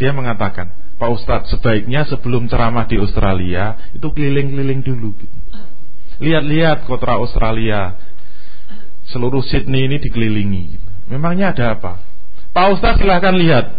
[0.00, 5.12] Dia mengatakan Pak Ustadz sebaiknya sebelum ceramah di Australia itu keliling-keliling dulu.
[6.24, 8.00] Lihat-lihat kota Australia.
[9.12, 10.64] Seluruh Sydney ini dikelilingi.
[11.12, 12.00] Memangnya ada apa?
[12.56, 13.76] Pak Ustadz silahkan lihat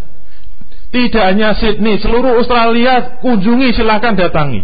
[0.93, 4.61] tidak hanya Sydney seluruh Australia kunjungi silahkan datangi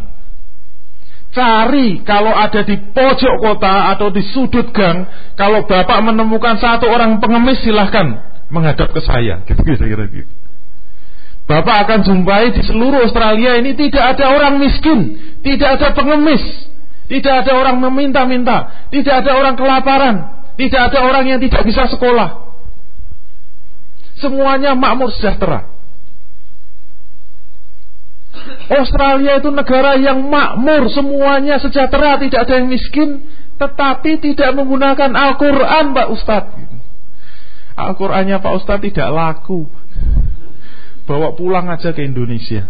[1.34, 7.18] cari kalau ada di pojok kota atau di sudut gang kalau bapak menemukan satu orang
[7.18, 8.22] pengemis silahkan
[8.54, 10.32] menghadap ke saya gitu kira-kira gitu
[11.50, 16.46] Bapak akan jumpai di seluruh Australia ini tidak ada orang miskin, tidak ada pengemis,
[17.10, 22.54] tidak ada orang meminta-minta, tidak ada orang kelaparan, tidak ada orang yang tidak bisa sekolah.
[24.22, 25.79] Semuanya makmur sejahtera.
[28.70, 33.26] Australia itu negara yang makmur, semuanya sejahtera, tidak ada yang miskin,
[33.60, 36.60] tetapi tidak menggunakan Al-Quran Pak Ustadz.
[37.80, 39.68] Al-Qurannya Pak Ustadz tidak laku
[41.08, 42.68] bawa pulang aja ke Indonesia.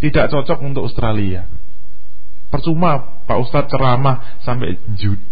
[0.00, 1.44] Tidak cocok untuk Australia.
[2.48, 5.22] Percuma Pak Ustadz ceramah sampai jude.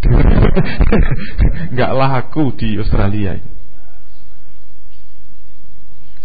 [1.73, 3.58] Nggak laku di Australia.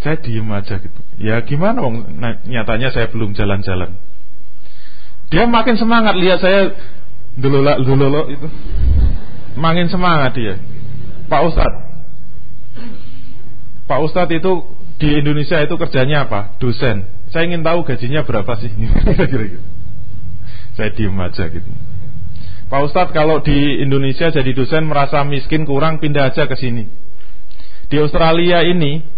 [0.03, 0.99] Saya diem aja gitu.
[1.15, 3.95] Ya gimana wong nyatanya saya belum jalan-jalan.
[5.31, 6.75] Dia makin semangat lihat saya
[7.39, 8.47] dulolak dulolok itu.
[9.55, 10.59] Makin semangat dia.
[11.31, 11.81] Pak Ustadz.
[13.87, 14.53] Pak Ustadz itu
[14.99, 16.59] di Indonesia itu kerjanya apa?
[16.59, 17.07] Dosen.
[17.31, 18.69] Saya ingin tahu gajinya berapa sih?
[20.77, 21.69] Saya diem aja gitu.
[22.67, 26.89] Pak Ustadz kalau di Indonesia jadi dosen merasa miskin kurang pindah aja ke sini.
[27.87, 29.12] Di Australia ini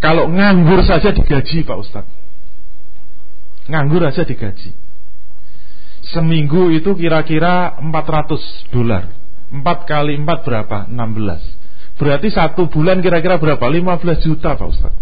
[0.00, 2.12] kalau nganggur saja digaji Pak Ustadz.
[3.66, 4.70] Nganggur aja digaji.
[6.06, 9.10] Seminggu itu kira-kira 400 dolar.
[9.50, 10.78] 4 kali 4 berapa?
[10.86, 11.56] 16.
[11.96, 13.64] Berarti satu bulan kira-kira berapa?
[13.64, 14.92] 15 juta Pak Ustaz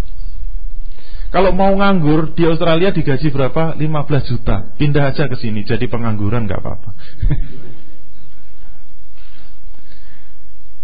[1.35, 3.74] Kalau mau nganggur di Australia digaji berapa?
[3.74, 6.91] 15 juta Pindah aja ke sini jadi pengangguran nggak apa-apa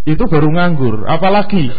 [0.11, 1.71] Itu baru nganggur Apalagi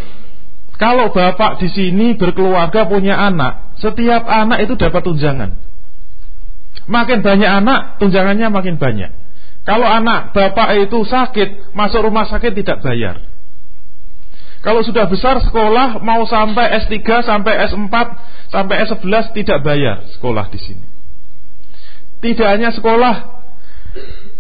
[0.83, 5.55] Kalau bapak di sini berkeluarga punya anak Setiap anak itu dapat tunjangan
[6.91, 9.15] Makin banyak anak Tunjangannya makin banyak
[9.63, 13.23] Kalau anak bapak itu sakit Masuk rumah sakit tidak bayar
[14.63, 17.95] kalau sudah besar sekolah mau sampai S3 sampai S4
[18.47, 20.87] sampai S11 tidak bayar sekolah di sini.
[22.23, 23.43] Tidak hanya sekolah.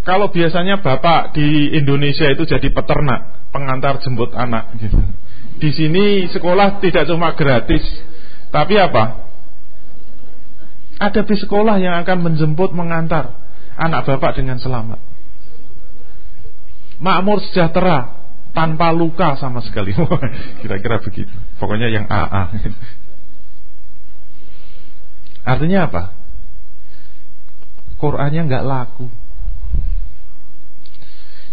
[0.06, 4.70] Kalau biasanya bapak di Indonesia itu jadi peternak, pengantar jemput anak.
[4.78, 4.94] Gitu.
[5.62, 7.86] Di sini sekolah tidak cuma gratis,
[8.50, 9.30] tapi apa?
[10.98, 13.38] Ada di sekolah yang akan menjemput mengantar
[13.78, 14.98] anak bapak dengan selamat.
[16.98, 19.94] Makmur sejahtera tanpa luka sama sekali.
[20.62, 21.30] Kira-kira begitu.
[21.62, 22.42] Pokoknya yang AA.
[25.42, 26.02] Artinya apa?
[28.02, 29.06] Qurannya nggak laku.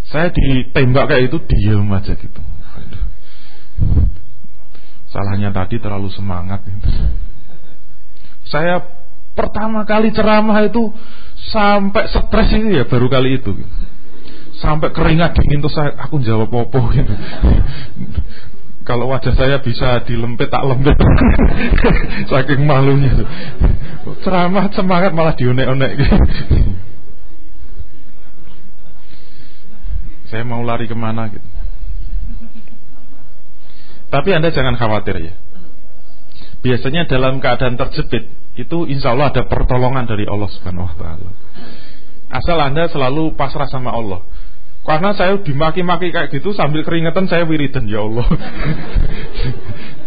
[0.09, 2.41] Saya ditembak kayak itu diam aja gitu.
[5.09, 6.61] Salahnya tadi terlalu semangat.
[8.45, 8.81] Saya
[9.33, 10.93] pertama kali ceramah itu
[11.49, 13.57] sampai stres ini ya baru kali itu.
[14.59, 17.13] Sampai keringat dingin terus saya, aku jawab popo gitu.
[18.85, 20.97] Kalau wajah saya bisa dilempet tak lempet
[22.31, 23.21] Saking malunya
[24.25, 25.93] Ceramah semangat malah dionek-onek
[30.33, 31.58] Saya mau lari ke mana gitu
[34.09, 35.33] Tapi anda jangan khawatir ya.
[36.59, 41.29] Biasanya dalam keadaan terjepit Itu insya Allah ada pertolongan dari Allah subhanahu wa ta'ala.
[42.29, 44.21] Asal anda selalu pasrah sama Allah.
[44.83, 48.27] Karena saya dimaki-maki kayak gitu sambil keringetan saya wiridan ya Allah.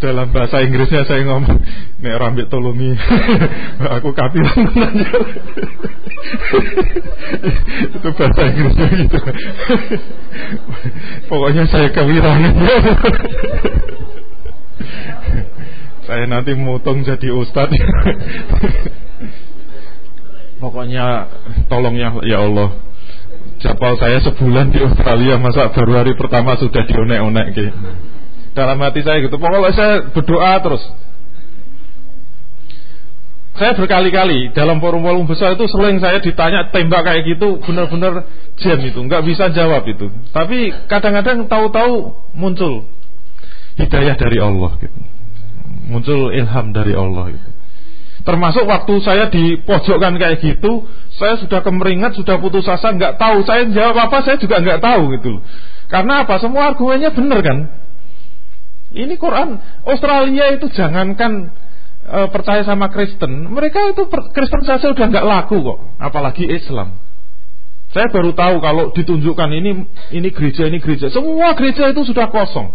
[0.00, 1.60] Dalam bahasa Inggrisnya saya ngomong
[2.00, 2.96] Nek rambut tolongi
[4.00, 4.64] Aku kapiran
[8.00, 9.18] Itu bahasa Inggrisnya gitu.
[11.30, 12.54] Pokoknya saya kewirangan
[16.10, 17.70] Saya nanti mutung jadi ustadz.
[20.58, 21.30] Pokoknya
[21.70, 22.74] tolongnya ya Allah.
[23.60, 27.70] Jadwal saya sebulan di Australia masa baru hari pertama sudah dionek-onek gitu.
[28.52, 29.38] Dalam hati saya gitu.
[29.38, 30.82] Pokoknya saya berdoa terus.
[33.60, 38.24] Saya berkali-kali dalam forum-forum besar itu sering saya ditanya tembak kayak gitu benar-benar
[38.56, 40.08] jam itu nggak bisa jawab itu.
[40.32, 42.88] Tapi kadang-kadang tahu-tahu muncul
[43.76, 44.98] hidayah dari Allah gitu.
[45.92, 47.50] Muncul ilham dari Allah gitu.
[48.20, 50.84] Termasuk waktu saya di pojokan kayak gitu,
[51.16, 53.40] saya sudah kemeringat, sudah putus asa, nggak tahu.
[53.48, 55.40] Saya jawab apa, saya juga nggak tahu gitu.
[55.88, 56.36] Karena apa?
[56.36, 57.79] Semua argumennya benar kan?
[58.90, 59.54] Ini Quran
[59.86, 61.54] Australia itu jangankan
[62.02, 66.98] e, percaya sama Kristen, mereka itu Kristen saja sudah nggak laku kok, apalagi Islam.
[67.90, 69.70] Saya baru tahu kalau ditunjukkan ini
[70.14, 72.70] ini gereja ini gereja, semua gereja itu sudah kosong.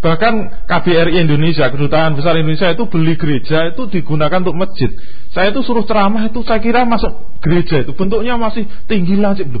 [0.00, 4.88] Bahkan KBRI Indonesia, Kedutaan Besar Indonesia itu beli gereja itu digunakan untuk masjid.
[5.36, 7.12] Saya itu suruh ceramah itu saya kira masuk
[7.44, 9.60] gereja itu bentuknya masih tinggi lancip loh.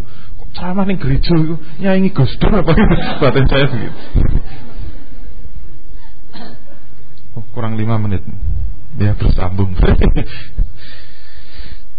[0.56, 2.72] Ceramah nih gereja itu nyanyi Gus Dur apa
[3.20, 4.00] batin saya begitu.
[7.38, 8.24] Oh, kurang lima menit.
[8.98, 9.78] Ya bersambung.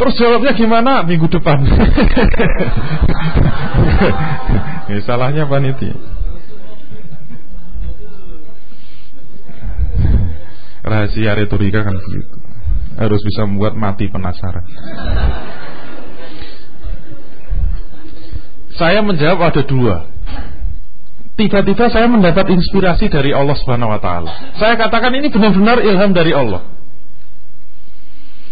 [0.02, 1.62] Terus jawabnya gimana minggu depan?
[4.90, 5.94] ya, salahnya panitia.
[10.82, 12.34] Rahasia retorika kan begitu.
[12.98, 14.66] Harus bisa membuat mati penasaran.
[18.76, 20.11] Saya menjawab ada dua.
[21.42, 24.30] Tiba-tiba saya mendapat inspirasi dari Allah Subhanahu wa taala.
[24.62, 26.70] Saya katakan ini benar-benar ilham dari Allah.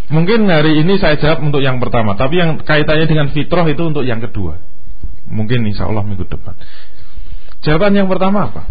[0.09, 4.01] Mungkin hari ini saya jawab untuk yang pertama, tapi yang kaitannya dengan fitrah itu untuk
[4.01, 4.57] yang kedua.
[5.29, 6.57] Mungkin insya Allah minggu depan.
[7.61, 8.65] Jawaban yang pertama apa?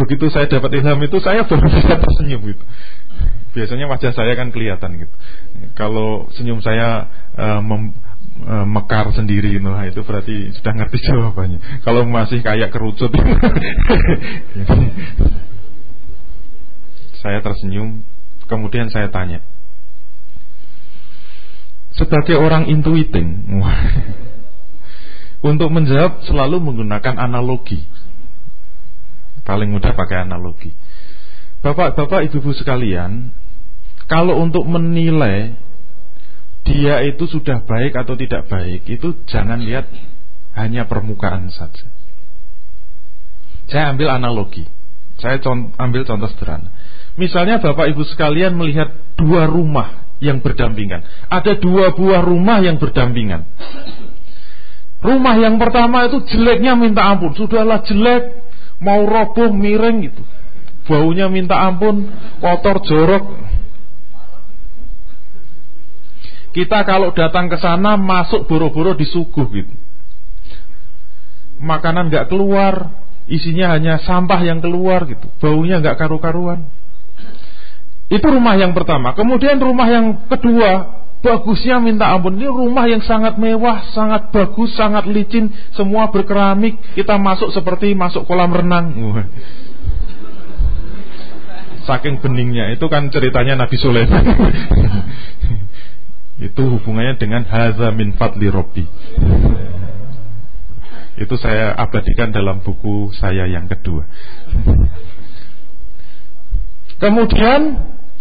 [0.00, 2.64] Begitu saya dapat ilham itu saya baru bisa tersenyum gitu.
[3.52, 5.14] Biasanya wajah saya kan kelihatan gitu.
[5.76, 7.12] Kalau senyum saya
[7.60, 7.92] mem,
[8.40, 11.84] uh, mekar sendiri nah itu berarti sudah ngerti jawabannya.
[11.84, 13.12] Kalau masih kayak kerucut
[17.22, 18.02] saya tersenyum,
[18.50, 19.38] kemudian saya tanya.
[21.92, 23.46] Sebagai orang intuiting,
[25.52, 27.84] untuk menjawab selalu menggunakan analogi.
[29.46, 30.74] Paling mudah pakai analogi.
[31.62, 33.30] Bapak-bapak, ibu-ibu sekalian,
[34.10, 35.54] kalau untuk menilai
[36.72, 39.84] dia itu sudah baik atau tidak baik, itu jangan lihat
[40.56, 41.92] hanya permukaan saja.
[43.68, 44.64] Saya ambil analogi.
[45.20, 45.38] Saya
[45.78, 46.72] ambil contoh sederhana.
[47.20, 51.04] Misalnya Bapak Ibu sekalian melihat dua rumah yang berdampingan.
[51.28, 53.44] Ada dua buah rumah yang berdampingan.
[55.04, 57.36] Rumah yang pertama itu jeleknya minta ampun.
[57.36, 58.42] Sudahlah jelek,
[58.80, 60.24] mau roboh miring gitu
[60.86, 62.10] baunya minta ampun
[62.42, 63.24] kotor jorok
[66.52, 69.74] kita kalau datang ke sana masuk boro-boro disuguh gitu
[71.60, 72.92] makanan nggak keluar
[73.26, 76.68] isinya hanya sampah yang keluar gitu baunya nggak karu-karuan
[78.12, 82.36] itu rumah yang pertama kemudian rumah yang kedua bagusnya minta ampun.
[82.36, 86.76] Ini rumah yang sangat mewah, sangat bagus, sangat licin, semua berkeramik.
[86.98, 88.92] Kita masuk seperti masuk kolam renang.
[91.86, 94.22] Saking beningnya, itu kan ceritanya Nabi Sulaiman.
[96.40, 98.84] itu hubungannya dengan haza min fadli robbi.
[101.20, 104.08] Itu saya abadikan dalam buku saya yang kedua.
[106.96, 107.60] Kemudian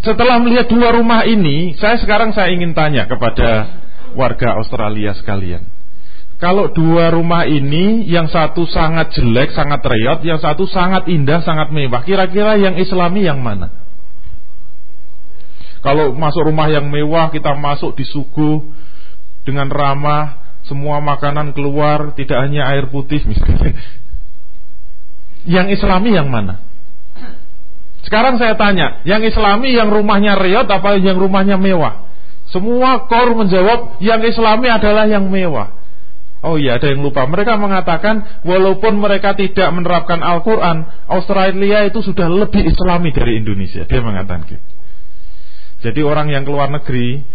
[0.01, 3.80] setelah melihat dua rumah ini, saya sekarang saya ingin tanya kepada
[4.18, 5.70] warga Australia sekalian.
[6.41, 11.70] Kalau dua rumah ini, yang satu sangat jelek, sangat reot, yang satu sangat indah, sangat
[11.70, 13.70] mewah, kira-kira yang islami yang mana?
[15.82, 18.69] Kalau masuk rumah yang mewah, kita masuk di suku
[19.41, 20.38] dengan ramah,
[20.69, 23.73] semua makanan keluar, tidak hanya air putih misalnya.
[25.41, 26.61] Yang islami yang mana?
[28.05, 32.05] Sekarang saya tanya, yang islami yang rumahnya riot apa yang rumahnya mewah?
[32.53, 35.82] Semua kor menjawab yang islami adalah yang mewah.
[36.41, 37.29] Oh iya, ada yang lupa.
[37.29, 43.86] Mereka mengatakan walaupun mereka tidak menerapkan Al-Quran, Australia itu sudah lebih islami dari Indonesia.
[43.86, 44.65] Dia mengatakan gitu.
[45.82, 47.25] Jadi orang yang keluar negeri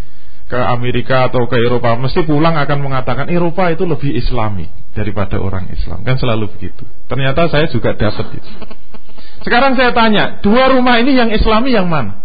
[0.46, 5.66] ke Amerika atau ke Eropa mesti pulang akan mengatakan Eropa itu lebih islami daripada orang
[5.74, 6.06] Islam.
[6.06, 6.86] Kan selalu begitu.
[7.10, 8.50] Ternyata saya juga dapat itu.
[9.42, 12.22] Sekarang saya tanya, dua rumah ini yang islami yang mana?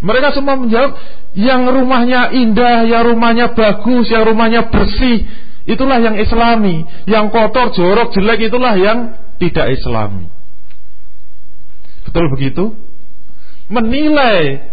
[0.00, 0.96] Mereka semua menjawab,
[1.36, 5.28] yang rumahnya indah, yang rumahnya bagus, yang rumahnya bersih,
[5.68, 6.88] itulah yang islami.
[7.04, 10.32] Yang kotor, jorok, jelek, itulah yang tidak islami.
[12.08, 12.64] Betul begitu?
[13.68, 14.64] Menilai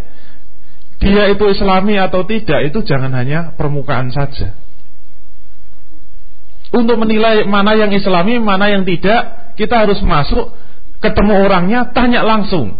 [0.98, 4.58] dia itu islami atau tidak, itu jangan hanya permukaan saja.
[6.74, 10.52] Untuk menilai mana yang islami, mana yang tidak, kita harus masuk
[10.98, 12.76] ketemu orangnya tanya langsung.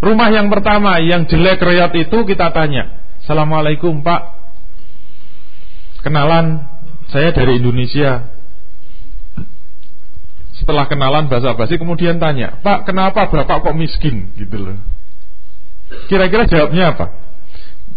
[0.00, 4.20] Rumah yang pertama yang jelek reot itu kita tanya, Assalamualaikum Pak,
[6.00, 6.64] kenalan
[7.12, 8.34] saya dari Indonesia.
[10.58, 14.78] Setelah kenalan bahasa basi kemudian tanya, Pak kenapa bapak kok miskin gitu loh.
[16.08, 17.06] Kira-kira jawabnya apa?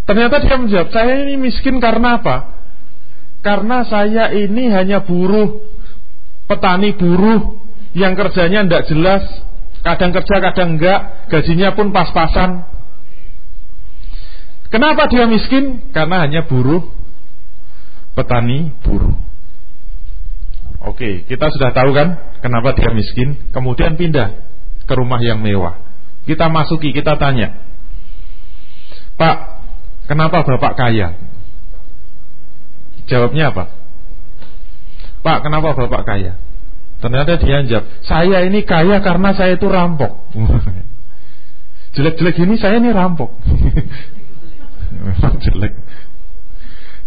[0.08, 2.36] Ternyata dia menjawab, saya ini miskin karena apa?
[3.42, 5.62] Karena saya ini hanya buruh,
[6.46, 7.62] petani buruh
[7.96, 9.24] yang kerjanya tidak jelas,
[9.84, 12.68] kadang kerja kadang enggak, gajinya pun pas-pasan.
[14.72, 15.92] Kenapa dia miskin?
[15.92, 16.92] Karena hanya buruh,
[18.16, 19.16] petani, buruh.
[20.82, 23.52] Oke, kita sudah tahu kan kenapa dia miskin.
[23.54, 24.34] Kemudian pindah
[24.88, 25.78] ke rumah yang mewah.
[26.26, 27.71] Kita masuki, kita tanya,
[29.22, 29.38] Pak,
[30.10, 31.14] kenapa bapak kaya?
[33.06, 33.70] Jawabnya apa?
[35.22, 36.42] Pak, kenapa bapak kaya?
[37.06, 40.26] Ternyata dia jawab, saya ini kaya karena saya itu rampok.
[42.02, 43.30] Jelek-jelek ini saya ini rampok.
[45.06, 45.74] Memang jelek.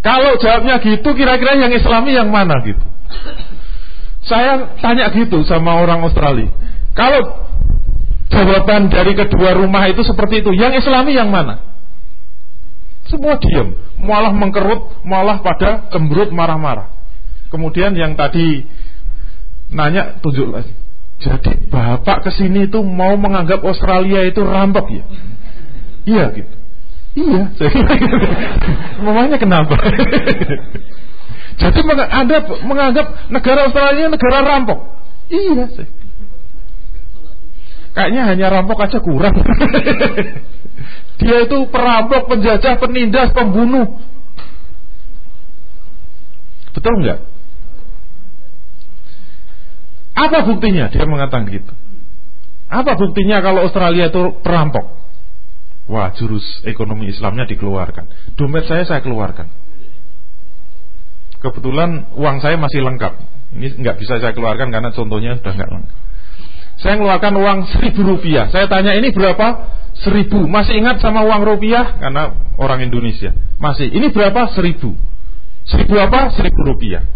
[0.05, 2.85] Kalau jawabnya gitu, kira-kira yang Islami yang mana gitu?
[4.25, 6.53] Saya tanya gitu sama orang Australia.
[6.95, 7.21] Kalau
[8.29, 11.74] jawaban dari kedua rumah itu seperti itu, yang Islami yang mana?
[13.05, 16.89] Semua diam, malah mengkerut, malah pada cemberut marah-marah.
[17.53, 18.65] Kemudian yang tadi
[19.69, 20.73] nanya tunjuk lagi.
[21.21, 25.05] Jadi bapak ke sini itu mau menganggap Australia itu rampok ya?
[26.05, 26.55] Iya gitu.
[27.15, 27.43] Iya,
[28.99, 29.79] Memangnya kenapa?
[31.63, 34.79] Jadi Anda menganggap negara Australia negara rampok?
[35.31, 35.65] Iya.
[35.79, 35.89] Sih.
[37.95, 39.39] Kayaknya hanya rampok aja kurang.
[41.19, 44.03] Dia itu perampok, penjajah, penindas, pembunuh.
[46.75, 47.21] Betul nggak?
[50.15, 50.91] Apa buktinya?
[50.91, 51.75] Dia mengatakan gitu.
[52.71, 55.05] Apa buktinya kalau Australia itu perampok?
[55.85, 58.35] Wah, jurus ekonomi Islamnya dikeluarkan.
[58.35, 59.53] Dompet saya saya keluarkan.
[61.45, 63.21] Kebetulan uang saya masih lengkap.
[63.55, 65.97] Ini nggak bisa saya keluarkan karena contohnya sudah nggak lengkap.
[66.81, 68.49] Saya keluarkan uang seribu rupiah.
[68.49, 69.47] Saya tanya ini berapa?
[70.03, 70.51] Seribu.
[70.51, 71.99] Masih ingat sama uang rupiah?
[72.01, 73.31] Karena orang Indonesia.
[73.63, 73.87] Masih.
[73.91, 74.51] Ini berapa?
[74.55, 74.99] Seribu.
[75.65, 76.35] Seribu apa?
[76.35, 77.07] Seribu rupiah.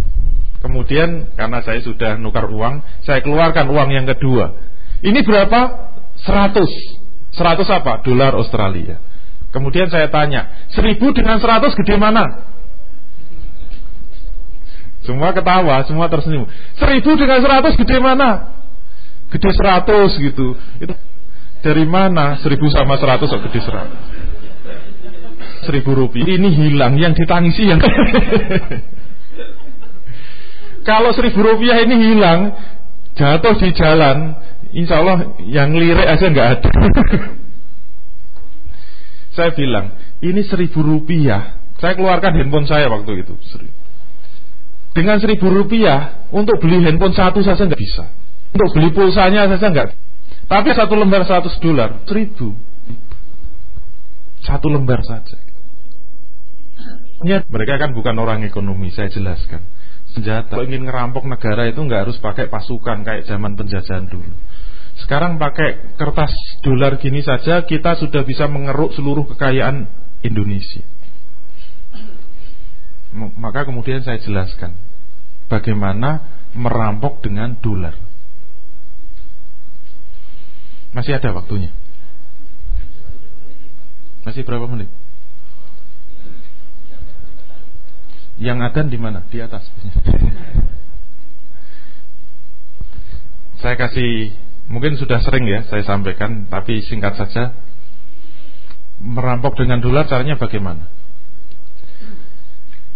[0.59, 4.59] Kemudian karena saya sudah nukar uang, saya keluarkan uang yang kedua.
[5.03, 5.91] Ini berapa?
[6.22, 7.35] 100.
[7.35, 8.03] 100 apa?
[8.03, 8.99] Dolar Australia.
[9.55, 12.45] Kemudian saya tanya, 1000 dengan 100 gede mana?
[15.07, 16.45] Semua ketawa, semua tersenyum.
[16.76, 18.61] 1000 dengan 100 gede mana?
[19.33, 20.53] Gede 100 gitu.
[20.83, 20.93] Itu
[21.65, 22.37] dari mana?
[22.41, 24.19] 1000 sama 100 kok gede 100.
[25.69, 26.25] 1000 rupiah.
[26.25, 27.77] Ini hilang yang ditangisi yang
[30.89, 32.57] Kalau seribu rupiah ini hilang,
[33.13, 34.41] jatuh di jalan,
[34.73, 36.71] insya Allah yang lirik aja nggak ada.
[39.37, 39.93] Saya bilang,
[40.25, 41.61] ini seribu rupiah.
[41.79, 43.39] Saya keluarkan handphone saya waktu itu.
[44.97, 48.11] Dengan seribu rupiah untuk beli handphone satu saja nggak bisa.
[48.51, 49.95] Untuk beli pulsanya saja nggak.
[50.49, 52.57] Tapi satu lembar seratus dolar, seribu.
[54.40, 55.36] Satu lembar saja.
[57.20, 59.61] Mereka kan bukan orang ekonomi, saya jelaskan.
[60.16, 60.57] Senjata.
[60.57, 64.32] Kalau ingin ngerampok negara itu nggak harus pakai pasukan kayak zaman penjajahan dulu.
[65.05, 66.32] Sekarang pakai kertas
[66.64, 69.84] dolar gini saja kita sudah bisa mengeruk seluruh kekayaan
[70.24, 70.82] Indonesia.
[73.14, 74.74] Maka kemudian saya jelaskan
[75.53, 76.24] bagaimana
[76.57, 78.08] merampok dengan dolar.
[80.93, 81.70] Masih ada waktunya.
[84.24, 84.89] Masih berapa menit?
[88.39, 89.26] Yang adan di mana?
[89.28, 89.66] Di atas.
[93.59, 94.39] saya kasih
[94.70, 97.53] mungkin sudah sering ya saya sampaikan, tapi singkat saja.
[98.99, 100.91] Merampok dengan dolar caranya bagaimana?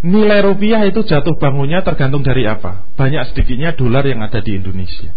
[0.02, 2.90] Nilai rupiah itu jatuh bangunnya tergantung dari apa?
[2.98, 5.14] Banyak sedikitnya dolar yang ada di Indonesia.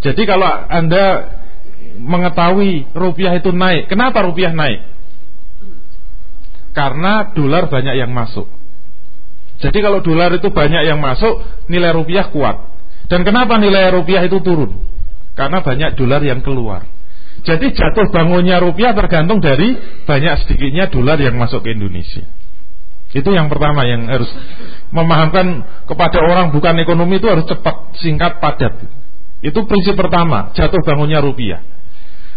[0.00, 1.28] Jadi kalau Anda
[1.96, 4.84] mengetahui rupiah itu naik, kenapa rupiah naik?
[6.72, 8.48] Karena dolar banyak yang masuk.
[9.60, 12.72] Jadi kalau dolar itu banyak yang masuk, nilai rupiah kuat.
[13.06, 14.88] Dan kenapa nilai rupiah itu turun?
[15.36, 16.82] Karena banyak dolar yang keluar.
[17.42, 19.74] Jadi jatuh bangunnya rupiah tergantung dari
[20.06, 22.22] banyak sedikitnya dolar yang masuk ke Indonesia.
[23.12, 24.28] Itu yang pertama yang harus
[24.88, 28.88] memahamkan kepada orang bukan ekonomi itu harus cepat, singkat, padat.
[29.44, 31.60] Itu prinsip pertama, jatuh bangunnya rupiah.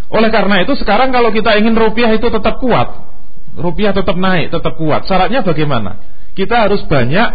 [0.09, 3.09] Oleh karena itu sekarang kalau kita ingin rupiah itu tetap kuat,
[3.57, 5.09] rupiah tetap naik, tetap kuat.
[5.09, 6.15] Syaratnya bagaimana?
[6.35, 7.27] kita harus banyak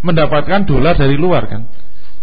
[0.00, 1.68] mendapatkan dolar dari luar kan.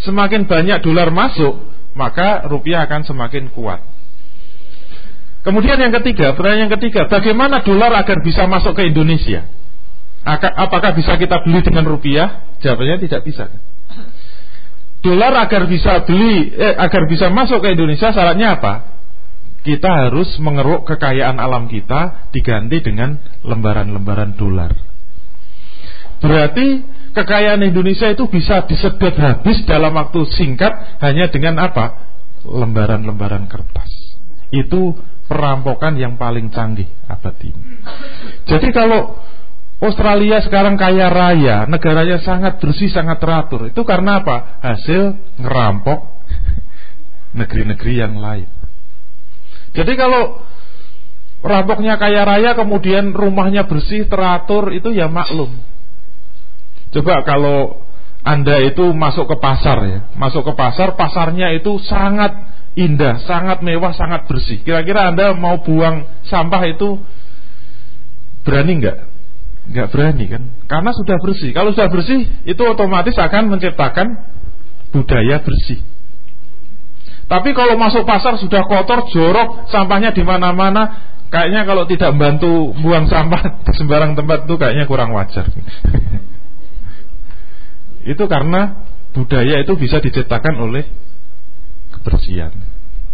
[0.01, 3.79] Semakin banyak dolar masuk, maka rupiah akan semakin kuat.
[5.45, 9.45] Kemudian yang ketiga, pertanyaan yang ketiga, bagaimana dolar agar bisa masuk ke Indonesia?
[10.25, 12.57] Apakah bisa kita beli dengan rupiah?
[12.63, 13.51] Jawabannya tidak bisa.
[15.03, 18.73] Dolar agar bisa beli, eh, agar bisa masuk ke Indonesia, syaratnya apa?
[19.64, 23.16] Kita harus mengeruk kekayaan alam kita diganti dengan
[23.47, 24.76] lembaran-lembaran dolar.
[26.20, 26.84] Berarti
[27.16, 31.95] kekayaan Indonesia itu bisa disedot habis dalam waktu singkat hanya dengan apa?
[32.43, 33.88] Lembaran-lembaran kertas.
[34.51, 34.99] Itu
[35.32, 37.80] perampokan yang paling canggih abad ini.
[38.43, 39.16] Jadi kalau
[39.84, 43.68] Australia sekarang kaya raya, negaranya sangat bersih, sangat teratur.
[43.68, 44.64] Itu karena apa?
[44.64, 46.24] Hasil ngerampok
[47.36, 48.62] negeri-negeri yang lain.
[49.74, 50.45] Jadi kalau
[51.41, 55.57] rampoknya kaya raya, kemudian rumahnya bersih, teratur, itu ya maklum.
[56.93, 57.82] Coba kalau
[58.24, 62.32] Anda itu masuk ke pasar ya, masuk ke pasar, pasarnya itu sangat
[62.78, 64.61] indah, sangat mewah, sangat bersih.
[64.61, 67.01] Kira-kira Anda mau buang sampah itu
[68.45, 68.97] berani nggak?
[69.74, 70.43] Nggak berani kan?
[70.69, 71.49] Karena sudah bersih.
[71.55, 74.07] Kalau sudah bersih, itu otomatis akan menciptakan
[74.93, 75.82] budaya bersih.
[77.28, 83.09] Tapi kalau masuk pasar sudah kotor, jorok, sampahnya di mana-mana, kayaknya kalau tidak membantu buang
[83.09, 85.49] sampah di sembarang tempat itu kayaknya kurang wajar.
[88.03, 88.84] Itu karena
[89.15, 90.84] budaya itu bisa diciptakan oleh
[91.95, 92.51] kebersihan.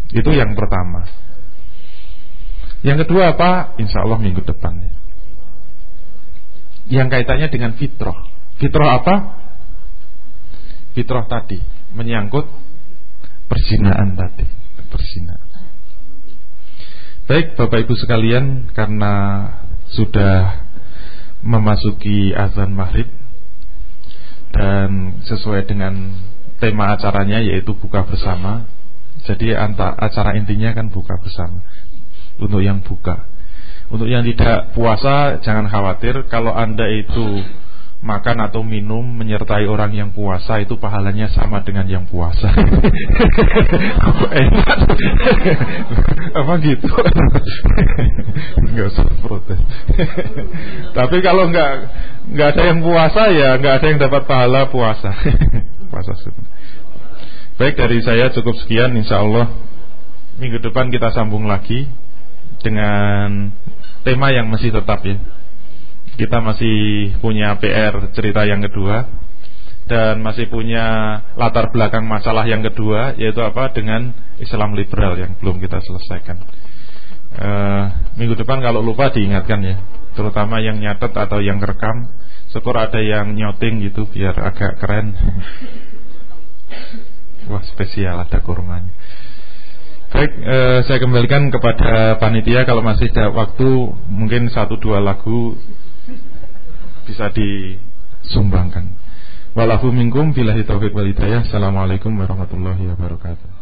[0.09, 1.05] Itu yang pertama.
[2.81, 3.77] Yang kedua apa?
[3.77, 4.81] Insya Allah minggu depan.
[6.89, 8.17] Yang kaitannya dengan fitrah.
[8.57, 9.15] Fitrah apa?
[10.97, 11.61] Fitrah tadi
[11.93, 12.49] menyangkut
[13.49, 14.45] persinaan tadi,
[14.87, 15.49] persinaan.
[17.25, 19.13] Baik Bapak Ibu sekalian, karena
[19.93, 20.65] sudah
[21.41, 23.09] memasuki azan maghrib
[24.49, 26.13] dan sesuai dengan
[26.59, 28.65] tema acaranya yaitu buka bersama.
[29.23, 31.61] Jadi acara intinya kan buka bersama
[32.39, 33.27] untuk yang buka.
[33.89, 37.41] Untuk yang tidak puasa jangan khawatir kalau Anda itu
[37.99, 42.47] makan atau minum menyertai orang yang puasa itu pahalanya sama dengan yang puasa.
[44.39, 44.77] Enak.
[46.31, 46.87] Apa gitu?
[48.63, 49.59] Enggak usah protes.
[50.95, 51.91] Tapi kalau enggak
[52.31, 55.11] enggak ada yang puasa ya enggak ada yang dapat pahala puasa.
[55.91, 56.13] puasa
[57.59, 59.51] Baik dari saya cukup sekian insya Allah
[60.39, 61.83] minggu depan kita sambung lagi
[62.63, 63.51] dengan
[64.07, 65.19] tema yang masih tetap ya
[66.19, 66.75] kita masih
[67.23, 69.07] punya PR cerita yang kedua
[69.87, 75.63] dan masih punya latar belakang masalah yang kedua yaitu apa dengan Islam liberal yang belum
[75.63, 76.37] kita selesaikan.
[77.39, 77.49] E,
[78.19, 79.79] minggu depan kalau lupa diingatkan ya,
[80.13, 82.11] terutama yang nyatet atau yang rekam,
[82.51, 85.15] syukur ada yang nyoting gitu biar agak keren.
[87.49, 88.93] Wah spesial ada kurungannya.
[90.09, 95.53] Baik, eh, saya kembalikan kepada panitia kalau masih ada waktu mungkin satu dua lagu
[97.09, 98.93] bisa disumbangkan.
[99.57, 101.41] Walahu minkum billahi taufiq wal hidayah.
[101.41, 103.58] Assalamualaikum warahmatullahi wabarakatuh.